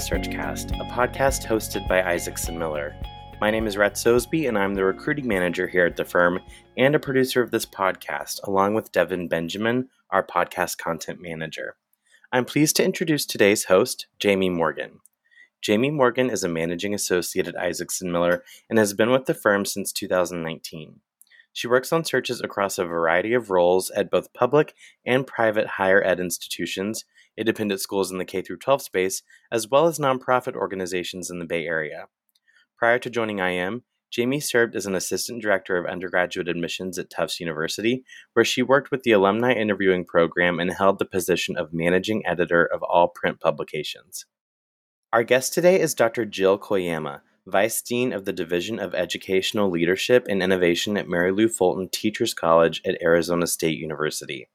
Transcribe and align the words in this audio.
Searchcast, 0.00 0.80
a 0.80 0.90
podcast 0.90 1.44
hosted 1.46 1.86
by 1.86 2.02
Isaacson 2.02 2.58
Miller. 2.58 2.96
My 3.38 3.50
name 3.50 3.66
is 3.66 3.76
Rhett 3.76 3.96
Sosby, 3.96 4.48
and 4.48 4.56
I'm 4.56 4.74
the 4.74 4.82
recruiting 4.82 5.28
manager 5.28 5.68
here 5.68 5.84
at 5.84 5.96
the 5.96 6.06
firm 6.06 6.40
and 6.78 6.94
a 6.94 6.98
producer 6.98 7.42
of 7.42 7.50
this 7.50 7.66
podcast, 7.66 8.42
along 8.44 8.72
with 8.72 8.92
Devin 8.92 9.28
Benjamin, 9.28 9.90
our 10.08 10.26
podcast 10.26 10.78
content 10.78 11.20
manager. 11.20 11.76
I'm 12.32 12.46
pleased 12.46 12.76
to 12.76 12.84
introduce 12.84 13.26
today's 13.26 13.64
host, 13.64 14.06
Jaime 14.22 14.48
Morgen. 14.48 15.00
Jaime 15.66 15.90
Morgen 15.90 16.30
is 16.30 16.42
a 16.42 16.48
managing 16.48 16.94
associate 16.94 17.46
at 17.46 17.58
Isaacson 17.58 18.10
Miller 18.10 18.42
and 18.70 18.78
has 18.78 18.94
been 18.94 19.10
with 19.10 19.26
the 19.26 19.34
firm 19.34 19.66
since 19.66 19.92
2019. 19.92 21.00
She 21.60 21.68
works 21.68 21.92
on 21.92 22.06
searches 22.06 22.40
across 22.40 22.78
a 22.78 22.86
variety 22.86 23.34
of 23.34 23.50
roles 23.50 23.90
at 23.90 24.10
both 24.10 24.32
public 24.32 24.72
and 25.04 25.26
private 25.26 25.66
higher 25.66 26.02
ed 26.02 26.18
institutions 26.18 27.04
independent 27.36 27.82
schools 27.82 28.10
in 28.10 28.16
the 28.16 28.24
K 28.24 28.40
12 28.40 28.80
space, 28.80 29.22
as 29.52 29.68
well 29.68 29.86
as 29.86 29.98
nonprofit 29.98 30.54
organizations 30.54 31.28
in 31.28 31.38
the 31.38 31.44
Bay 31.44 31.66
Area. 31.66 32.06
Prior 32.78 32.98
to 33.00 33.10
joining 33.10 33.40
IM, 33.40 33.82
Jaime 34.16 34.40
served 34.40 34.74
as 34.74 34.86
an 34.86 34.94
assistant 34.94 35.42
director 35.42 35.76
of 35.76 35.84
undergraduate 35.84 36.48
admissions 36.48 36.98
at 36.98 37.10
Tufts 37.10 37.40
University, 37.40 38.04
where 38.32 38.44
she 38.46 38.62
worked 38.62 38.90
with 38.90 39.02
the 39.02 39.12
alumni 39.12 39.52
interviewing 39.52 40.06
program 40.06 40.60
and 40.60 40.72
held 40.72 40.98
the 40.98 41.04
position 41.04 41.58
of 41.58 41.74
managing 41.74 42.24
editor 42.26 42.64
of 42.64 42.82
all 42.82 43.08
print 43.08 43.38
publications. 43.38 44.24
Our 45.12 45.24
guest 45.24 45.52
today 45.52 45.78
is 45.78 45.94
Dr. 45.94 46.24
Jill 46.24 46.58
Koyama, 46.58 47.20
Vice 47.46 47.80
Dean 47.80 48.12
of 48.12 48.26
the 48.26 48.32
Division 48.32 48.78
of 48.78 48.94
Educational 48.94 49.70
Leadership 49.70 50.26
and 50.28 50.42
Innovation 50.42 50.96
at 50.96 51.08
Mary 51.08 51.32
Lou 51.32 51.48
Fulton 51.48 51.88
Teachers 51.88 52.34
College 52.34 52.82
at 52.84 53.00
Arizona 53.02 53.46
State 53.46 53.78
University. 53.78 54.48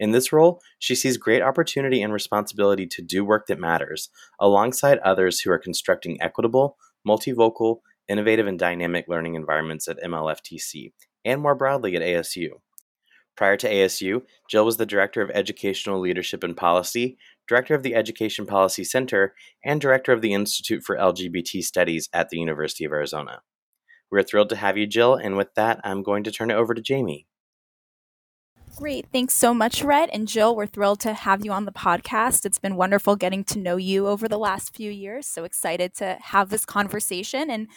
In 0.00 0.12
this 0.12 0.32
role, 0.32 0.60
she 0.78 0.94
sees 0.94 1.16
great 1.16 1.42
opportunity 1.42 2.02
and 2.02 2.12
responsibility 2.12 2.86
to 2.86 3.02
do 3.02 3.24
work 3.24 3.46
that 3.46 3.60
matters, 3.60 4.08
alongside 4.40 4.98
others 4.98 5.40
who 5.40 5.50
are 5.50 5.58
constructing 5.58 6.20
equitable, 6.20 6.76
multivocal, 7.06 7.80
innovative, 8.08 8.46
and 8.46 8.58
dynamic 8.58 9.06
learning 9.08 9.34
environments 9.34 9.86
at 9.88 10.02
MLFTC, 10.02 10.92
and 11.24 11.40
more 11.40 11.54
broadly 11.54 11.94
at 11.96 12.02
ASU. 12.02 12.48
Prior 13.36 13.56
to 13.56 13.70
ASU, 13.70 14.22
Jill 14.48 14.66
was 14.66 14.76
the 14.76 14.86
Director 14.86 15.22
of 15.22 15.30
Educational 15.30 16.00
Leadership 16.00 16.44
and 16.44 16.56
Policy, 16.56 17.16
Director 17.52 17.74
of 17.74 17.82
the 17.82 17.94
Education 17.94 18.46
Policy 18.46 18.82
Center, 18.82 19.34
and 19.62 19.78
Director 19.78 20.10
of 20.10 20.22
the 20.22 20.32
Institute 20.32 20.82
for 20.82 20.96
LGBT 20.96 21.62
Studies 21.62 22.08
at 22.10 22.30
the 22.30 22.38
University 22.38 22.82
of 22.86 22.92
Arizona. 22.92 23.42
We're 24.10 24.22
thrilled 24.22 24.48
to 24.48 24.56
have 24.56 24.78
you, 24.78 24.86
Jill, 24.86 25.16
and 25.16 25.36
with 25.36 25.54
that, 25.56 25.78
I'm 25.84 26.02
going 26.02 26.24
to 26.24 26.30
turn 26.30 26.50
it 26.50 26.54
over 26.54 26.72
to 26.72 26.82
Jaime. 26.82 27.26
Great. 28.74 29.04
Thanks 29.12 29.34
so 29.34 29.52
much, 29.52 29.82
Rhett 29.82 30.08
and 30.14 30.26
Jill. 30.26 30.56
We're 30.56 30.66
thrilled 30.66 31.00
to 31.00 31.12
have 31.12 31.44
you 31.44 31.52
on 31.52 31.66
the 31.66 31.72
podcast. 31.72 32.46
It's 32.46 32.58
been 32.58 32.76
wonderful 32.76 33.16
getting 33.16 33.44
to 33.44 33.58
know 33.58 33.76
you 33.76 34.06
over 34.06 34.28
the 34.28 34.38
last 34.38 34.74
few 34.74 34.90
years. 34.90 35.26
So 35.26 35.44
excited 35.44 35.92
to 35.96 36.16
have 36.22 36.48
this 36.48 36.64
conversation 36.64 37.50
and 37.50 37.68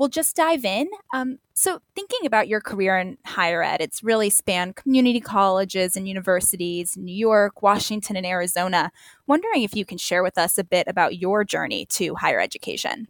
we'll 0.00 0.08
just 0.08 0.34
dive 0.34 0.64
in. 0.64 0.88
Um, 1.12 1.38
so, 1.54 1.80
thinking 1.94 2.24
about 2.24 2.48
your 2.48 2.62
career 2.62 2.98
in 2.98 3.18
higher 3.26 3.62
ed, 3.62 3.82
it's 3.82 4.02
really 4.02 4.30
spanned 4.30 4.74
community 4.74 5.20
colleges 5.20 5.94
and 5.94 6.08
universities, 6.08 6.96
New 6.96 7.14
York, 7.14 7.62
Washington, 7.62 8.16
and 8.16 8.26
Arizona. 8.26 8.90
Wondering 9.26 9.62
if 9.62 9.76
you 9.76 9.84
can 9.84 9.98
share 9.98 10.22
with 10.22 10.38
us 10.38 10.56
a 10.56 10.64
bit 10.64 10.88
about 10.88 11.18
your 11.18 11.44
journey 11.44 11.84
to 11.90 12.14
higher 12.14 12.40
education. 12.40 13.08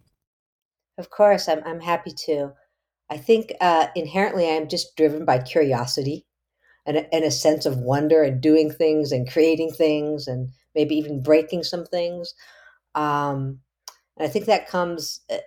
Of 0.98 1.10
course, 1.10 1.48
I'm, 1.48 1.62
I'm 1.64 1.80
happy 1.80 2.12
to. 2.26 2.52
I 3.08 3.16
think 3.16 3.52
uh, 3.60 3.86
inherently 3.94 4.50
I'm 4.50 4.68
just 4.68 4.96
driven 4.96 5.24
by 5.24 5.38
curiosity 5.38 6.26
and 6.86 6.96
a, 6.96 7.14
and 7.14 7.24
a 7.24 7.30
sense 7.30 7.66
of 7.66 7.78
wonder 7.78 8.22
and 8.24 8.40
doing 8.40 8.70
things 8.70 9.12
and 9.12 9.30
creating 9.30 9.70
things 9.70 10.26
and 10.26 10.48
maybe 10.74 10.96
even 10.96 11.22
breaking 11.22 11.62
some 11.62 11.84
things. 11.86 12.34
Um, 12.96 13.60
and 14.16 14.26
I 14.26 14.28
think 14.28 14.46
that 14.46 14.68
comes 14.68 15.20
uh, 15.32 15.38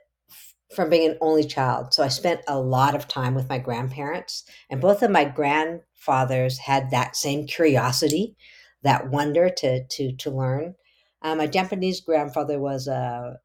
from 0.75 0.89
being 0.89 1.09
an 1.09 1.17
only 1.21 1.43
child. 1.43 1.93
So 1.93 2.03
I 2.03 2.07
spent 2.07 2.41
a 2.47 2.59
lot 2.59 2.95
of 2.95 3.07
time 3.07 3.35
with 3.35 3.49
my 3.49 3.57
grandparents, 3.59 4.43
and 4.69 4.81
both 4.81 5.01
of 5.03 5.11
my 5.11 5.25
grandfathers 5.25 6.57
had 6.59 6.91
that 6.91 7.15
same 7.15 7.45
curiosity, 7.47 8.35
that 8.83 9.09
wonder 9.09 9.49
to 9.49 9.85
to 9.85 10.15
to 10.15 10.31
learn. 10.31 10.75
Uh, 11.21 11.35
my 11.35 11.47
Japanese 11.47 12.01
grandfather 12.01 12.59
was 12.59 12.87
a 12.87 13.37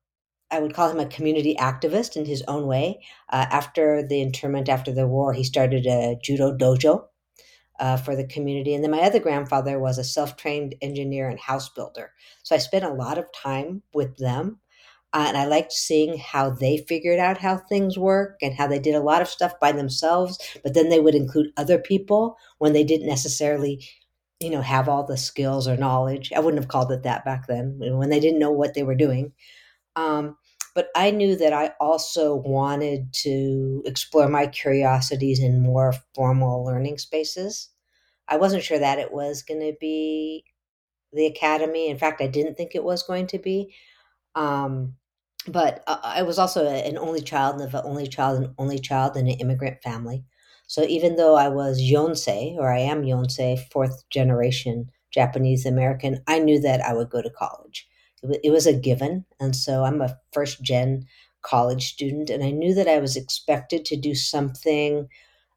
I 0.50 0.60
would 0.60 0.74
call 0.74 0.90
him 0.90 1.00
a 1.00 1.06
community 1.06 1.56
activist 1.58 2.16
in 2.16 2.24
his 2.24 2.42
own 2.48 2.66
way. 2.66 3.00
Uh, 3.28 3.46
after 3.50 4.02
the 4.06 4.20
internment, 4.20 4.68
after 4.68 4.92
the 4.92 5.06
war, 5.06 5.32
he 5.34 5.44
started 5.44 5.86
a 5.86 6.16
judo 6.22 6.56
dojo 6.56 7.04
uh, 7.78 7.96
for 7.96 8.16
the 8.16 8.26
community. 8.26 8.74
And 8.74 8.82
then 8.82 8.90
my 8.90 9.00
other 9.00 9.20
grandfather 9.20 9.78
was 9.78 9.98
a 9.98 10.04
self 10.04 10.36
trained 10.36 10.74
engineer 10.80 11.28
and 11.28 11.38
house 11.38 11.68
builder. 11.68 12.12
So 12.42 12.54
I 12.54 12.58
spent 12.58 12.84
a 12.84 12.92
lot 12.92 13.18
of 13.18 13.32
time 13.32 13.82
with 13.92 14.16
them. 14.16 14.60
Uh, 15.12 15.24
and 15.28 15.36
I 15.38 15.46
liked 15.46 15.72
seeing 15.72 16.18
how 16.18 16.50
they 16.50 16.84
figured 16.88 17.18
out 17.18 17.38
how 17.38 17.56
things 17.56 17.98
work 17.98 18.36
and 18.42 18.54
how 18.54 18.66
they 18.66 18.78
did 18.78 18.94
a 18.94 19.00
lot 19.00 19.22
of 19.22 19.28
stuff 19.28 19.52
by 19.60 19.72
themselves, 19.72 20.38
but 20.62 20.74
then 20.74 20.90
they 20.90 21.00
would 21.00 21.14
include 21.14 21.52
other 21.56 21.78
people 21.78 22.36
when 22.58 22.74
they 22.74 22.84
didn't 22.84 23.06
necessarily, 23.08 23.82
you 24.38 24.50
know, 24.50 24.60
have 24.60 24.88
all 24.88 25.04
the 25.04 25.16
skills 25.16 25.66
or 25.66 25.76
knowledge. 25.78 26.30
I 26.34 26.40
wouldn't 26.40 26.62
have 26.62 26.68
called 26.68 26.92
it 26.92 27.04
that 27.04 27.24
back 27.24 27.46
then 27.46 27.78
when 27.78 28.10
they 28.10 28.20
didn't 28.20 28.38
know 28.38 28.50
what 28.50 28.74
they 28.74 28.82
were 28.82 28.94
doing. 28.94 29.32
Um, 29.96 30.36
but 30.74 30.88
I 30.94 31.10
knew 31.10 31.36
that 31.36 31.52
I 31.52 31.72
also 31.80 32.36
wanted 32.36 33.12
to 33.24 33.82
explore 33.86 34.28
my 34.28 34.46
curiosities 34.46 35.40
in 35.40 35.60
more 35.60 35.94
formal 36.14 36.64
learning 36.64 36.98
spaces. 36.98 37.70
I 38.28 38.36
wasn't 38.36 38.62
sure 38.62 38.78
that 38.78 38.98
it 38.98 39.12
was 39.12 39.42
going 39.42 39.60
to 39.60 39.74
be 39.80 40.44
the 41.12 41.26
academy. 41.26 41.88
In 41.88 41.98
fact, 41.98 42.20
I 42.20 42.26
didn't 42.26 42.56
think 42.56 42.74
it 42.74 42.84
was 42.84 43.02
going 43.02 43.26
to 43.28 43.38
be. 43.38 43.74
Um, 44.38 44.94
but 45.46 45.82
I 45.86 46.22
was 46.22 46.38
also 46.38 46.66
an 46.66 46.98
only 46.98 47.20
child 47.20 47.60
of 47.60 47.74
an 47.74 47.82
only 47.84 48.06
child 48.06 48.42
and 48.42 48.54
only 48.58 48.78
child 48.78 49.16
in 49.16 49.26
an 49.26 49.38
immigrant 49.40 49.82
family. 49.82 50.24
So 50.66 50.82
even 50.84 51.16
though 51.16 51.34
I 51.34 51.48
was 51.48 51.80
Yonsei, 51.80 52.56
or 52.56 52.72
I 52.72 52.80
am 52.80 53.02
Yonsei, 53.02 53.58
fourth 53.72 54.08
generation 54.10 54.90
Japanese 55.10 55.64
American, 55.64 56.22
I 56.26 56.38
knew 56.38 56.60
that 56.60 56.82
I 56.82 56.92
would 56.92 57.08
go 57.08 57.22
to 57.22 57.30
college 57.30 57.88
it 58.22 58.52
was 58.52 58.66
a 58.66 58.72
given. 58.72 59.24
And 59.40 59.54
so 59.54 59.84
I'm 59.84 60.00
a 60.00 60.16
first 60.32 60.62
gen 60.62 61.06
college 61.42 61.92
student, 61.92 62.30
and 62.30 62.42
I 62.42 62.50
knew 62.50 62.74
that 62.74 62.88
I 62.88 62.98
was 62.98 63.16
expected 63.16 63.84
to 63.86 63.96
do 63.96 64.14
something 64.14 65.08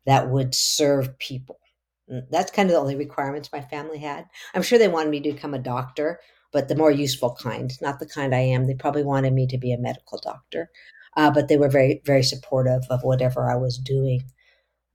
that 0.06 0.30
would 0.30 0.54
serve 0.54 1.18
people. 1.20 1.60
And 2.08 2.24
that's 2.30 2.52
kind 2.52 2.70
of 2.70 2.74
the 2.74 2.80
only 2.80 2.96
requirements 2.96 3.50
my 3.52 3.62
family 3.62 4.00
had. 4.00 4.26
I'm 4.54 4.62
sure 4.62 4.78
they 4.78 4.88
wanted 4.88 5.10
me 5.10 5.22
to 5.22 5.34
become 5.34 5.54
a 5.54 5.60
doctor, 5.60 6.20
but 6.52 6.68
the 6.68 6.76
more 6.76 6.92
useful 6.92 7.36
kind, 7.36 7.72
not 7.82 8.00
the 8.00 8.06
kind 8.06 8.36
I 8.36 8.40
am. 8.40 8.68
They 8.68 8.76
probably 8.76 9.04
wanted 9.04 9.34
me 9.34 9.48
to 9.48 9.58
be 9.58 9.72
a 9.74 9.78
medical 9.78 10.20
doctor, 10.22 10.70
uh, 11.18 11.32
but 11.32 11.48
they 11.48 11.58
were 11.58 11.70
very, 11.70 12.02
very 12.06 12.24
supportive 12.24 12.84
of 12.90 13.04
whatever 13.04 13.50
I 13.50 13.56
was 13.56 13.78
doing. 13.78 14.24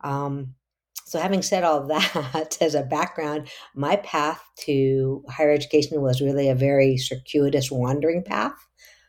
Um, 0.03 0.55
so, 1.07 1.21
having 1.21 1.43
said 1.43 1.63
all 1.63 1.87
that 1.87 2.59
as 2.61 2.75
a 2.75 2.83
background, 2.83 3.49
my 3.75 3.97
path 3.97 4.43
to 4.61 5.25
higher 5.29 5.53
education 5.53 6.01
was 6.03 6.21
really 6.21 6.49
a 6.49 6.55
very 6.55 6.97
circuitous 6.97 7.71
wandering 7.71 8.23
path. 8.23 8.55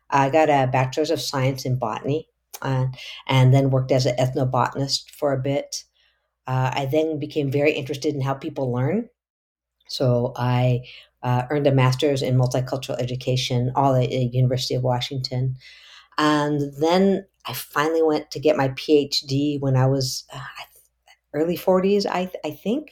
I 0.10 0.30
got 0.30 0.50
a 0.50 0.70
bachelor's 0.72 1.12
of 1.12 1.20
science 1.20 1.66
in 1.66 1.78
botany 1.80 2.30
uh, 2.62 2.86
and 3.28 3.54
then 3.54 3.72
worked 3.72 3.92
as 3.92 4.06
an 4.06 4.16
ethnobotanist 4.16 5.10
for 5.12 5.34
a 5.34 5.42
bit. 5.42 5.84
Uh, 6.46 6.72
I 6.74 6.86
then 6.86 7.20
became 7.20 7.52
very 7.52 7.74
interested 7.74 8.16
in 8.16 8.22
how 8.22 8.36
people 8.36 8.72
learn. 8.72 9.10
So, 9.90 10.34
I 10.38 10.82
uh, 11.24 11.44
earned 11.50 11.68
a 11.68 11.72
master's 11.72 12.22
in 12.22 12.38
multicultural 12.38 13.00
education, 13.00 13.72
all 13.76 13.96
at 13.96 14.10
the 14.10 14.30
University 14.32 14.76
of 14.76 14.84
Washington. 14.84 15.56
And 16.18 16.74
then 16.80 17.26
I 17.46 17.54
finally 17.54 18.04
went 18.04 18.32
to 18.32 18.40
get 18.40 18.58
my 18.58 18.70
PhD 18.70 19.60
when 19.60 19.76
I 19.76 19.88
was, 19.88 20.26
uh, 20.34 20.40
early 21.34 21.58
40s, 21.58 22.06
I, 22.06 22.32
I 22.44 22.52
think, 22.52 22.92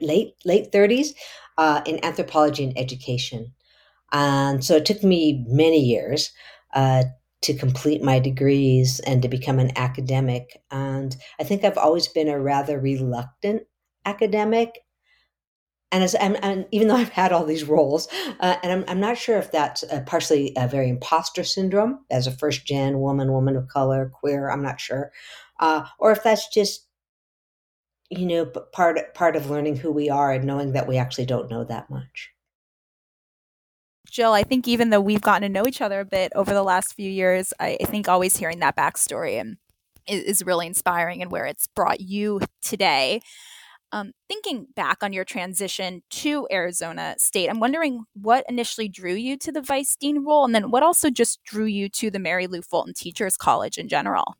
late 0.00 0.34
late 0.44 0.72
30s, 0.72 1.14
uh, 1.58 1.82
in 1.86 2.04
anthropology 2.04 2.64
and 2.64 2.78
education. 2.78 3.52
And 4.12 4.64
so 4.64 4.76
it 4.76 4.84
took 4.84 5.02
me 5.02 5.44
many 5.48 5.78
years 5.78 6.30
uh, 6.74 7.04
to 7.42 7.54
complete 7.54 8.02
my 8.02 8.18
degrees 8.18 9.00
and 9.00 9.22
to 9.22 9.28
become 9.28 9.58
an 9.58 9.76
academic. 9.76 10.62
And 10.70 11.16
I 11.40 11.44
think 11.44 11.64
I've 11.64 11.78
always 11.78 12.08
been 12.08 12.28
a 12.28 12.40
rather 12.40 12.78
reluctant 12.78 13.62
academic. 14.04 14.80
And 15.92 16.02
as 16.02 16.14
and, 16.14 16.42
and 16.42 16.66
even 16.72 16.88
though 16.88 16.96
I've 17.02 17.10
had 17.10 17.32
all 17.32 17.44
these 17.44 17.64
roles, 17.64 18.08
uh, 18.40 18.56
and 18.62 18.72
I'm, 18.72 18.84
I'm 18.88 19.00
not 19.00 19.18
sure 19.18 19.38
if 19.38 19.52
that's 19.52 19.84
partially 20.06 20.52
a 20.56 20.66
very 20.66 20.88
imposter 20.88 21.44
syndrome 21.44 22.04
as 22.10 22.26
a 22.26 22.32
first 22.32 22.66
gen 22.66 22.98
woman, 23.00 23.32
woman 23.32 23.56
of 23.56 23.68
color, 23.68 24.10
queer, 24.12 24.50
I'm 24.50 24.62
not 24.62 24.80
sure, 24.80 25.12
uh, 25.60 25.84
or 25.98 26.12
if 26.12 26.22
that's 26.22 26.48
just 26.48 26.88
you 28.10 28.26
know 28.26 28.44
part 28.44 29.14
part 29.14 29.36
of 29.36 29.48
learning 29.48 29.76
who 29.76 29.90
we 29.90 30.10
are 30.10 30.32
and 30.32 30.44
knowing 30.44 30.72
that 30.72 30.88
we 30.88 30.98
actually 30.98 31.24
don't 31.24 31.50
know 31.50 31.64
that 31.64 31.88
much 31.88 32.30
jill 34.10 34.34
i 34.34 34.42
think 34.42 34.68
even 34.68 34.90
though 34.90 35.00
we've 35.00 35.22
gotten 35.22 35.40
to 35.42 35.48
know 35.48 35.66
each 35.66 35.80
other 35.80 36.00
a 36.00 36.04
bit 36.04 36.30
over 36.34 36.52
the 36.52 36.62
last 36.62 36.92
few 36.92 37.10
years 37.10 37.54
i, 37.58 37.78
I 37.80 37.84
think 37.84 38.10
always 38.10 38.36
hearing 38.36 38.58
that 38.58 38.76
backstory 38.76 39.40
and 39.40 39.56
is, 40.06 40.22
is 40.24 40.46
really 40.46 40.66
inspiring 40.66 41.22
and 41.22 41.30
where 41.30 41.46
it's 41.46 41.66
brought 41.68 42.00
you 42.00 42.40
today. 42.62 43.22
Um, 43.94 44.12
thinking 44.26 44.68
back 44.74 45.02
on 45.02 45.12
your 45.12 45.24
transition 45.24 46.02
to 46.10 46.48
Arizona 46.50 47.14
State, 47.18 47.48
I'm 47.48 47.60
wondering 47.60 48.04
what 48.14 48.44
initially 48.48 48.88
drew 48.88 49.12
you 49.12 49.36
to 49.38 49.52
the 49.52 49.60
vice 49.60 49.96
dean 49.96 50.24
role, 50.24 50.46
and 50.46 50.54
then 50.54 50.70
what 50.70 50.82
also 50.82 51.10
just 51.10 51.44
drew 51.44 51.66
you 51.66 51.90
to 51.90 52.10
the 52.10 52.18
Mary 52.18 52.46
Lou 52.46 52.62
Fulton 52.62 52.94
Teachers 52.94 53.36
College 53.36 53.76
in 53.76 53.88
general. 53.88 54.36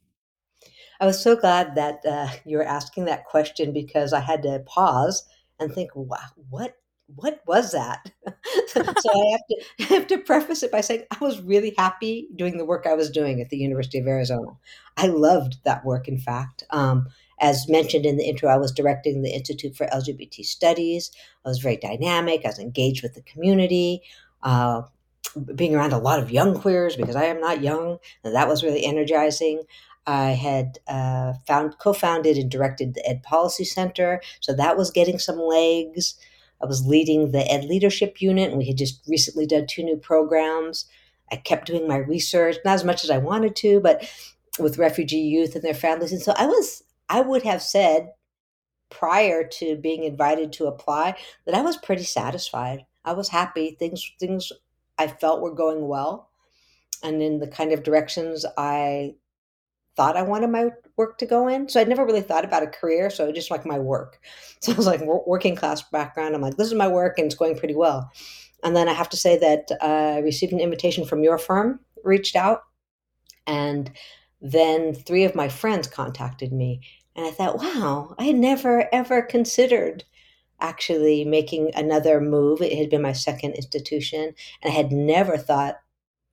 I 1.00 1.06
was 1.06 1.22
so 1.22 1.36
glad 1.36 1.74
that 1.74 2.00
uh, 2.08 2.28
you 2.46 2.56
were 2.56 2.64
asking 2.64 3.04
that 3.06 3.26
question 3.26 3.72
because 3.72 4.12
I 4.12 4.20
had 4.20 4.42
to 4.44 4.60
pause 4.66 5.26
and 5.60 5.72
think, 5.72 5.90
wow, 5.94 6.16
what 6.48 6.76
what 7.16 7.40
was 7.46 7.72
that? 7.72 8.10
so 8.68 8.80
I 8.80 9.30
have 9.32 9.46
to 9.50 9.64
I 9.80 9.94
have 9.94 10.06
to 10.06 10.18
preface 10.18 10.62
it 10.62 10.72
by 10.72 10.80
saying 10.80 11.04
I 11.10 11.18
was 11.20 11.42
really 11.42 11.74
happy 11.76 12.28
doing 12.36 12.56
the 12.56 12.64
work 12.64 12.86
I 12.86 12.94
was 12.94 13.10
doing 13.10 13.40
at 13.40 13.50
the 13.50 13.58
University 13.58 13.98
of 13.98 14.06
Arizona. 14.06 14.52
I 14.96 15.08
loved 15.08 15.56
that 15.64 15.84
work. 15.84 16.08
In 16.08 16.18
fact, 16.18 16.64
um, 16.70 17.08
as 17.42 17.68
mentioned 17.68 18.06
in 18.06 18.16
the 18.16 18.24
intro, 18.24 18.48
I 18.48 18.56
was 18.56 18.70
directing 18.70 19.20
the 19.20 19.34
Institute 19.34 19.76
for 19.76 19.86
LGBT 19.86 20.44
Studies. 20.44 21.10
I 21.44 21.48
was 21.48 21.58
very 21.58 21.76
dynamic. 21.76 22.42
I 22.44 22.48
was 22.48 22.60
engaged 22.60 23.02
with 23.02 23.14
the 23.14 23.22
community, 23.22 24.02
uh, 24.44 24.82
being 25.54 25.74
around 25.74 25.92
a 25.92 25.98
lot 25.98 26.20
of 26.20 26.30
young 26.30 26.58
queers 26.58 26.94
because 26.94 27.16
I 27.16 27.24
am 27.24 27.40
not 27.40 27.60
young. 27.60 27.98
And 28.22 28.34
that 28.34 28.48
was 28.48 28.62
really 28.62 28.84
energizing. 28.84 29.62
I 30.06 30.30
had 30.30 30.78
uh, 30.86 31.34
found 31.46 31.78
co-founded 31.78 32.36
and 32.36 32.50
directed 32.50 32.94
the 32.94 33.08
Ed 33.08 33.22
Policy 33.24 33.64
Center, 33.64 34.20
so 34.40 34.52
that 34.52 34.76
was 34.76 34.90
getting 34.90 35.18
some 35.18 35.38
legs. 35.38 36.14
I 36.60 36.66
was 36.66 36.86
leading 36.86 37.30
the 37.30 37.50
Ed 37.50 37.64
Leadership 37.64 38.20
Unit, 38.20 38.50
and 38.50 38.58
we 38.58 38.66
had 38.66 38.78
just 38.78 39.00
recently 39.08 39.46
done 39.46 39.66
two 39.68 39.84
new 39.84 39.96
programs. 39.96 40.86
I 41.30 41.36
kept 41.36 41.66
doing 41.66 41.88
my 41.88 41.98
research, 41.98 42.56
not 42.64 42.74
as 42.74 42.84
much 42.84 43.04
as 43.04 43.10
I 43.10 43.18
wanted 43.18 43.54
to, 43.56 43.80
but 43.80 44.08
with 44.58 44.78
refugee 44.78 45.18
youth 45.18 45.54
and 45.54 45.62
their 45.62 45.72
families. 45.72 46.12
And 46.12 46.20
so 46.20 46.34
I 46.36 46.46
was 46.46 46.82
I 47.12 47.20
would 47.20 47.42
have 47.42 47.62
said 47.62 48.12
prior 48.88 49.46
to 49.46 49.76
being 49.76 50.04
invited 50.04 50.50
to 50.54 50.66
apply 50.66 51.16
that 51.44 51.54
I 51.54 51.60
was 51.60 51.76
pretty 51.76 52.04
satisfied. 52.04 52.86
I 53.04 53.12
was 53.12 53.28
happy. 53.28 53.76
Things 53.78 54.10
things 54.18 54.50
I 54.96 55.08
felt 55.08 55.42
were 55.42 55.54
going 55.54 55.86
well 55.86 56.30
and 57.02 57.22
in 57.22 57.38
the 57.38 57.46
kind 57.46 57.72
of 57.72 57.82
directions 57.82 58.46
I 58.56 59.14
thought 59.94 60.16
I 60.16 60.22
wanted 60.22 60.48
my 60.48 60.70
work 60.96 61.18
to 61.18 61.26
go 61.26 61.48
in. 61.48 61.68
So 61.68 61.80
I'd 61.80 61.88
never 61.88 62.06
really 62.06 62.22
thought 62.22 62.46
about 62.46 62.62
a 62.62 62.66
career. 62.66 63.10
So 63.10 63.30
just 63.30 63.50
like 63.50 63.66
my 63.66 63.78
work. 63.78 64.18
So 64.62 64.72
I 64.72 64.76
was 64.76 64.86
like 64.86 65.00
working 65.02 65.56
class 65.56 65.82
background. 65.82 66.36
I'm 66.36 66.40
like, 66.40 66.56
this 66.56 66.68
is 66.68 66.74
my 66.74 66.86
work 66.86 67.18
and 67.18 67.26
it's 67.26 67.34
going 67.34 67.58
pretty 67.58 67.74
well. 67.74 68.12
And 68.62 68.76
then 68.76 68.88
I 68.88 68.92
have 68.92 69.08
to 69.08 69.16
say 69.16 69.36
that 69.38 69.72
uh, 69.82 70.18
I 70.18 70.18
received 70.20 70.52
an 70.52 70.60
invitation 70.60 71.04
from 71.04 71.24
your 71.24 71.36
firm, 71.36 71.80
reached 72.04 72.36
out, 72.36 72.62
and 73.44 73.90
then 74.40 74.94
three 74.94 75.24
of 75.24 75.34
my 75.34 75.48
friends 75.48 75.88
contacted 75.88 76.52
me 76.52 76.80
and 77.14 77.26
I 77.26 77.30
thought, 77.30 77.58
wow, 77.58 78.14
I 78.18 78.24
had 78.24 78.36
never 78.36 78.88
ever 78.92 79.22
considered 79.22 80.04
actually 80.60 81.24
making 81.24 81.72
another 81.74 82.20
move. 82.20 82.62
It 82.62 82.78
had 82.78 82.90
been 82.90 83.02
my 83.02 83.12
second 83.12 83.54
institution, 83.54 84.34
and 84.62 84.72
I 84.72 84.74
had 84.74 84.92
never 84.92 85.36
thought 85.36 85.80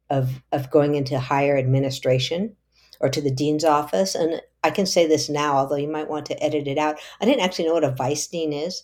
of 0.10 0.42
of 0.52 0.72
going 0.72 0.96
into 0.96 1.20
higher 1.20 1.58
administration 1.58 2.56
or 3.00 3.10
to 3.10 3.22
the 3.22 3.32
dean's 3.32 3.64
office. 3.64 4.16
And 4.16 4.42
I 4.64 4.72
can 4.72 4.86
say 4.86 5.08
this 5.08 5.30
now, 5.30 5.56
although 5.56 5.76
you 5.76 5.92
might 5.92 6.10
want 6.10 6.26
to 6.28 6.44
edit 6.44 6.68
it 6.68 6.78
out. 6.78 7.00
I 7.22 7.26
didn't 7.26 7.42
actually 7.42 7.66
know 7.66 7.74
what 7.74 7.84
a 7.84 7.92
vice 7.92 8.28
dean 8.28 8.52
is. 8.52 8.84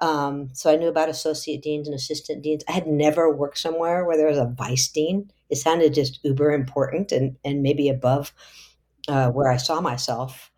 Um, 0.00 0.50
so 0.52 0.70
I 0.70 0.76
knew 0.76 0.88
about 0.88 1.08
associate 1.08 1.62
deans 1.62 1.88
and 1.88 1.94
assistant 1.94 2.42
deans. 2.42 2.62
I 2.68 2.72
had 2.72 2.86
never 2.86 3.34
worked 3.34 3.58
somewhere 3.58 4.04
where 4.04 4.16
there 4.16 4.28
was 4.28 4.38
a 4.38 4.44
vice 4.44 4.88
dean. 4.88 5.30
It 5.48 5.56
sounded 5.56 5.94
just 5.94 6.20
uber 6.22 6.52
important 6.52 7.12
and, 7.12 7.36
and 7.44 7.62
maybe 7.62 7.88
above 7.88 8.34
uh, 9.08 9.30
where 9.30 9.50
I 9.50 9.56
saw 9.56 9.80
myself. 9.80 10.50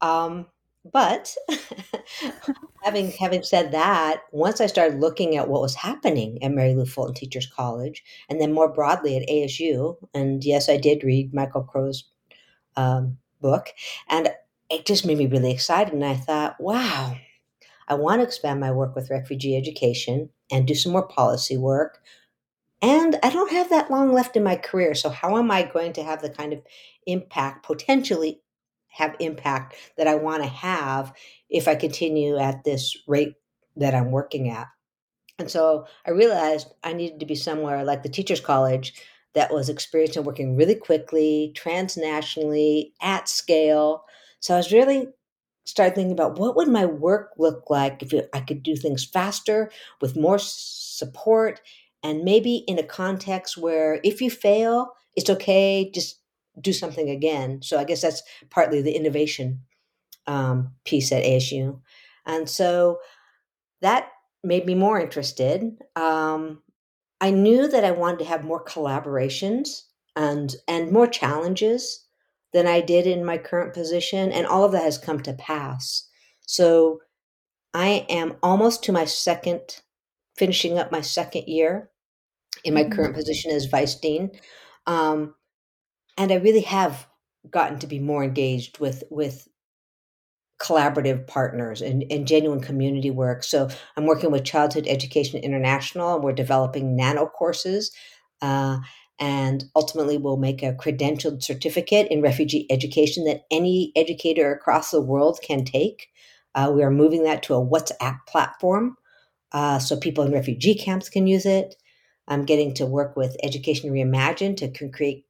Um, 0.00 0.46
but 0.92 1.34
having 2.82 3.10
having 3.12 3.42
said 3.42 3.72
that, 3.72 4.22
once 4.32 4.60
I 4.60 4.66
started 4.66 5.00
looking 5.00 5.36
at 5.36 5.48
what 5.48 5.60
was 5.60 5.74
happening 5.74 6.42
at 6.42 6.52
Mary 6.52 6.74
Lou 6.74 6.86
Fulton 6.86 7.14
Teachers 7.14 7.46
College, 7.46 8.02
and 8.28 8.40
then 8.40 8.52
more 8.52 8.72
broadly 8.72 9.16
at 9.16 9.28
ASU, 9.28 9.96
and 10.14 10.42
yes, 10.42 10.68
I 10.68 10.78
did 10.78 11.04
read 11.04 11.34
Michael 11.34 11.64
Crow's 11.64 12.04
um, 12.76 13.18
book, 13.40 13.68
and 14.08 14.30
it 14.70 14.86
just 14.86 15.04
made 15.04 15.18
me 15.18 15.26
really 15.26 15.52
excited. 15.52 15.92
And 15.92 16.04
I 16.04 16.14
thought, 16.14 16.56
wow, 16.58 17.16
I 17.88 17.94
want 17.94 18.20
to 18.20 18.26
expand 18.26 18.60
my 18.60 18.70
work 18.70 18.94
with 18.94 19.10
refugee 19.10 19.56
education 19.56 20.30
and 20.50 20.66
do 20.66 20.74
some 20.74 20.92
more 20.92 21.06
policy 21.06 21.56
work. 21.56 22.00
And 22.80 23.18
I 23.22 23.28
don't 23.28 23.52
have 23.52 23.68
that 23.68 23.90
long 23.90 24.12
left 24.12 24.36
in 24.36 24.44
my 24.44 24.56
career. 24.56 24.94
So, 24.94 25.10
how 25.10 25.36
am 25.36 25.50
I 25.50 25.64
going 25.64 25.92
to 25.94 26.02
have 26.02 26.22
the 26.22 26.30
kind 26.30 26.54
of 26.54 26.62
impact 27.06 27.66
potentially 27.66 28.40
have 28.90 29.16
impact 29.20 29.76
that 29.96 30.06
I 30.06 30.16
want 30.16 30.42
to 30.42 30.48
have 30.48 31.12
if 31.48 31.68
I 31.68 31.74
continue 31.74 32.36
at 32.38 32.64
this 32.64 32.96
rate 33.06 33.34
that 33.76 33.94
I'm 33.94 34.10
working 34.10 34.48
at. 34.50 34.66
And 35.38 35.50
so 35.50 35.86
I 36.06 36.10
realized 36.10 36.68
I 36.84 36.92
needed 36.92 37.20
to 37.20 37.26
be 37.26 37.34
somewhere 37.34 37.82
like 37.84 38.02
the 38.02 38.08
Teachers 38.08 38.40
College 38.40 38.92
that 39.34 39.52
was 39.52 39.68
experienced 39.68 40.16
in 40.16 40.24
working 40.24 40.56
really 40.56 40.74
quickly, 40.74 41.54
transnationally, 41.56 42.92
at 43.00 43.28
scale. 43.28 44.04
So 44.40 44.54
I 44.54 44.58
was 44.58 44.72
really 44.72 45.06
started 45.64 45.94
thinking 45.94 46.12
about 46.12 46.38
what 46.38 46.56
would 46.56 46.68
my 46.68 46.84
work 46.84 47.30
look 47.38 47.70
like 47.70 48.02
if 48.02 48.12
I 48.32 48.40
could 48.40 48.62
do 48.62 48.76
things 48.76 49.04
faster 49.04 49.70
with 50.00 50.16
more 50.16 50.38
support 50.38 51.60
and 52.02 52.24
maybe 52.24 52.64
in 52.66 52.78
a 52.78 52.82
context 52.82 53.56
where 53.56 54.00
if 54.02 54.20
you 54.20 54.30
fail, 54.30 54.92
it's 55.16 55.30
okay, 55.30 55.90
just 55.94 56.19
do 56.60 56.72
something 56.72 57.10
again. 57.10 57.62
So 57.62 57.78
I 57.78 57.84
guess 57.84 58.02
that's 58.02 58.22
partly 58.50 58.82
the 58.82 58.96
innovation 58.96 59.60
um, 60.26 60.72
piece 60.84 61.12
at 61.12 61.24
ASU. 61.24 61.80
And 62.26 62.48
so 62.48 62.98
that 63.82 64.08
made 64.42 64.66
me 64.66 64.74
more 64.74 65.00
interested. 65.00 65.78
Um, 65.96 66.62
I 67.20 67.30
knew 67.30 67.68
that 67.68 67.84
I 67.84 67.90
wanted 67.90 68.20
to 68.20 68.24
have 68.26 68.44
more 68.44 68.64
collaborations 68.64 69.82
and 70.16 70.54
and 70.66 70.90
more 70.90 71.06
challenges 71.06 72.06
than 72.52 72.66
I 72.66 72.80
did 72.80 73.06
in 73.06 73.24
my 73.24 73.38
current 73.38 73.74
position, 73.74 74.32
and 74.32 74.46
all 74.46 74.64
of 74.64 74.72
that 74.72 74.82
has 74.82 74.98
come 74.98 75.20
to 75.20 75.32
pass. 75.34 76.08
So 76.46 77.00
I 77.74 78.06
am 78.08 78.36
almost 78.42 78.82
to 78.84 78.92
my 78.92 79.04
second, 79.04 79.82
finishing 80.36 80.78
up 80.78 80.90
my 80.90 81.00
second 81.00 81.46
year 81.46 81.90
in 82.64 82.74
my 82.74 82.82
mm-hmm. 82.82 82.92
current 82.92 83.14
position 83.14 83.52
as 83.52 83.66
vice 83.66 83.94
dean. 83.94 84.32
Um, 84.86 85.34
and 86.16 86.32
I 86.32 86.36
really 86.36 86.62
have 86.62 87.06
gotten 87.50 87.78
to 87.80 87.86
be 87.86 87.98
more 87.98 88.22
engaged 88.22 88.78
with 88.78 89.02
with 89.10 89.48
collaborative 90.60 91.26
partners 91.26 91.80
and, 91.80 92.04
and 92.10 92.28
genuine 92.28 92.60
community 92.60 93.10
work. 93.10 93.42
So 93.42 93.68
I'm 93.96 94.04
working 94.04 94.30
with 94.30 94.44
Childhood 94.44 94.86
Education 94.86 95.40
International, 95.40 96.14
and 96.14 96.24
we're 96.24 96.32
developing 96.32 96.96
nano 96.96 97.26
courses. 97.26 97.90
Uh, 98.42 98.78
and 99.18 99.64
ultimately, 99.74 100.18
we'll 100.18 100.36
make 100.36 100.62
a 100.62 100.72
credentialed 100.72 101.42
certificate 101.42 102.08
in 102.10 102.22
refugee 102.22 102.66
education 102.70 103.24
that 103.24 103.42
any 103.50 103.92
educator 103.96 104.52
across 104.52 104.90
the 104.90 105.00
world 105.00 105.40
can 105.42 105.64
take. 105.64 106.08
Uh, 106.54 106.70
we 106.74 106.82
are 106.82 106.90
moving 106.90 107.24
that 107.24 107.42
to 107.44 107.54
a 107.54 107.64
WhatsApp 107.64 108.18
platform 108.26 108.96
uh, 109.52 109.78
so 109.78 109.96
people 109.96 110.24
in 110.24 110.32
refugee 110.32 110.74
camps 110.74 111.08
can 111.08 111.26
use 111.26 111.46
it. 111.46 111.76
I'm 112.28 112.44
getting 112.44 112.74
to 112.74 112.86
work 112.86 113.16
with 113.16 113.36
Education 113.42 113.90
Reimagined 113.90 114.56
to 114.58 114.88
create 114.88 115.24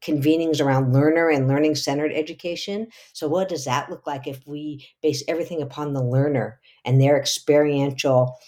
convenings 0.00 0.60
around 0.60 0.92
learner 0.92 1.28
and 1.28 1.48
learning 1.48 1.74
centered 1.74 2.12
education. 2.12 2.88
So, 3.12 3.28
what 3.28 3.48
does 3.48 3.64
that 3.64 3.90
look 3.90 4.06
like 4.06 4.26
if 4.26 4.46
we 4.46 4.86
base 5.02 5.22
everything 5.28 5.62
upon 5.62 5.92
the 5.92 6.04
learner 6.04 6.60
and 6.84 7.00
their 7.00 7.18
experiential 7.18 8.38